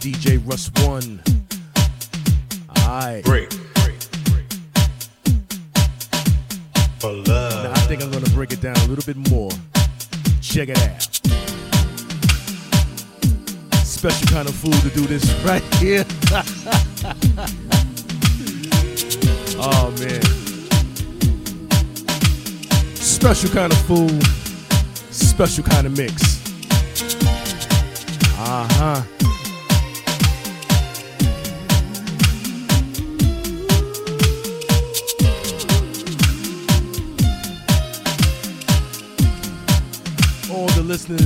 DJ 0.00 0.40
Russ 0.48 0.70
One. 0.86 1.20
Alright. 2.78 3.24
Break. 3.24 3.52
For 7.00 7.12
love. 7.12 7.64
Now 7.64 7.72
I 7.72 7.80
think 7.88 8.02
I'm 8.02 8.10
gonna 8.12 8.28
break 8.30 8.52
it 8.52 8.60
down 8.60 8.76
a 8.76 8.86
little 8.86 9.04
bit 9.04 9.16
more. 9.30 9.50
Check 10.40 10.68
it 10.68 10.78
out. 10.78 11.02
Special 13.84 14.28
kind 14.28 14.48
of 14.48 14.54
fool 14.54 14.72
to 14.72 14.90
do 14.90 15.06
this 15.06 15.28
right 15.44 15.62
here. 15.74 16.04
oh 19.60 19.92
man. 19.98 20.22
Special 22.94 23.50
kind 23.50 23.72
of 23.72 23.78
fool, 23.80 24.20
special 25.10 25.64
kind 25.64 25.88
of 25.88 25.96
mix. 25.96 26.47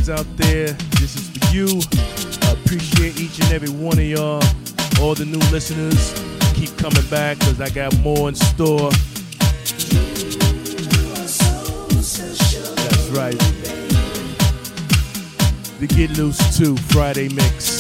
fans 0.03 0.21
out 0.21 0.37
there, 0.37 0.69
this 1.01 1.17
is 1.17 1.29
for 1.31 1.55
you. 1.55 1.81
I 2.49 2.53
appreciate 2.53 3.21
each 3.21 3.41
and 3.41 3.53
every 3.53 3.71
one 3.71 3.99
of 3.99 4.05
y'all. 4.05 4.43
All 5.01 5.15
the 5.15 5.25
new 5.25 5.39
listeners, 5.51 6.13
keep 6.55 6.77
coming 6.77 7.05
back 7.11 7.39
because 7.39 7.61
I 7.61 7.71
got 7.71 7.97
more 8.01 8.29
in 8.29 8.35
store. 8.35 8.91
That's 12.81 13.09
right. 13.11 13.39
The 15.81 15.87
Get 15.89 16.17
Loose 16.17 16.57
2 16.57 16.77
Friday 16.77 17.29
Mix. 17.29 17.72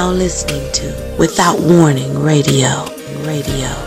now 0.00 0.10
listening 0.10 0.64
to 0.72 0.86
Without 1.18 1.60
Warning 1.60 2.18
Radio. 2.18 2.86
Radio. 3.26 3.79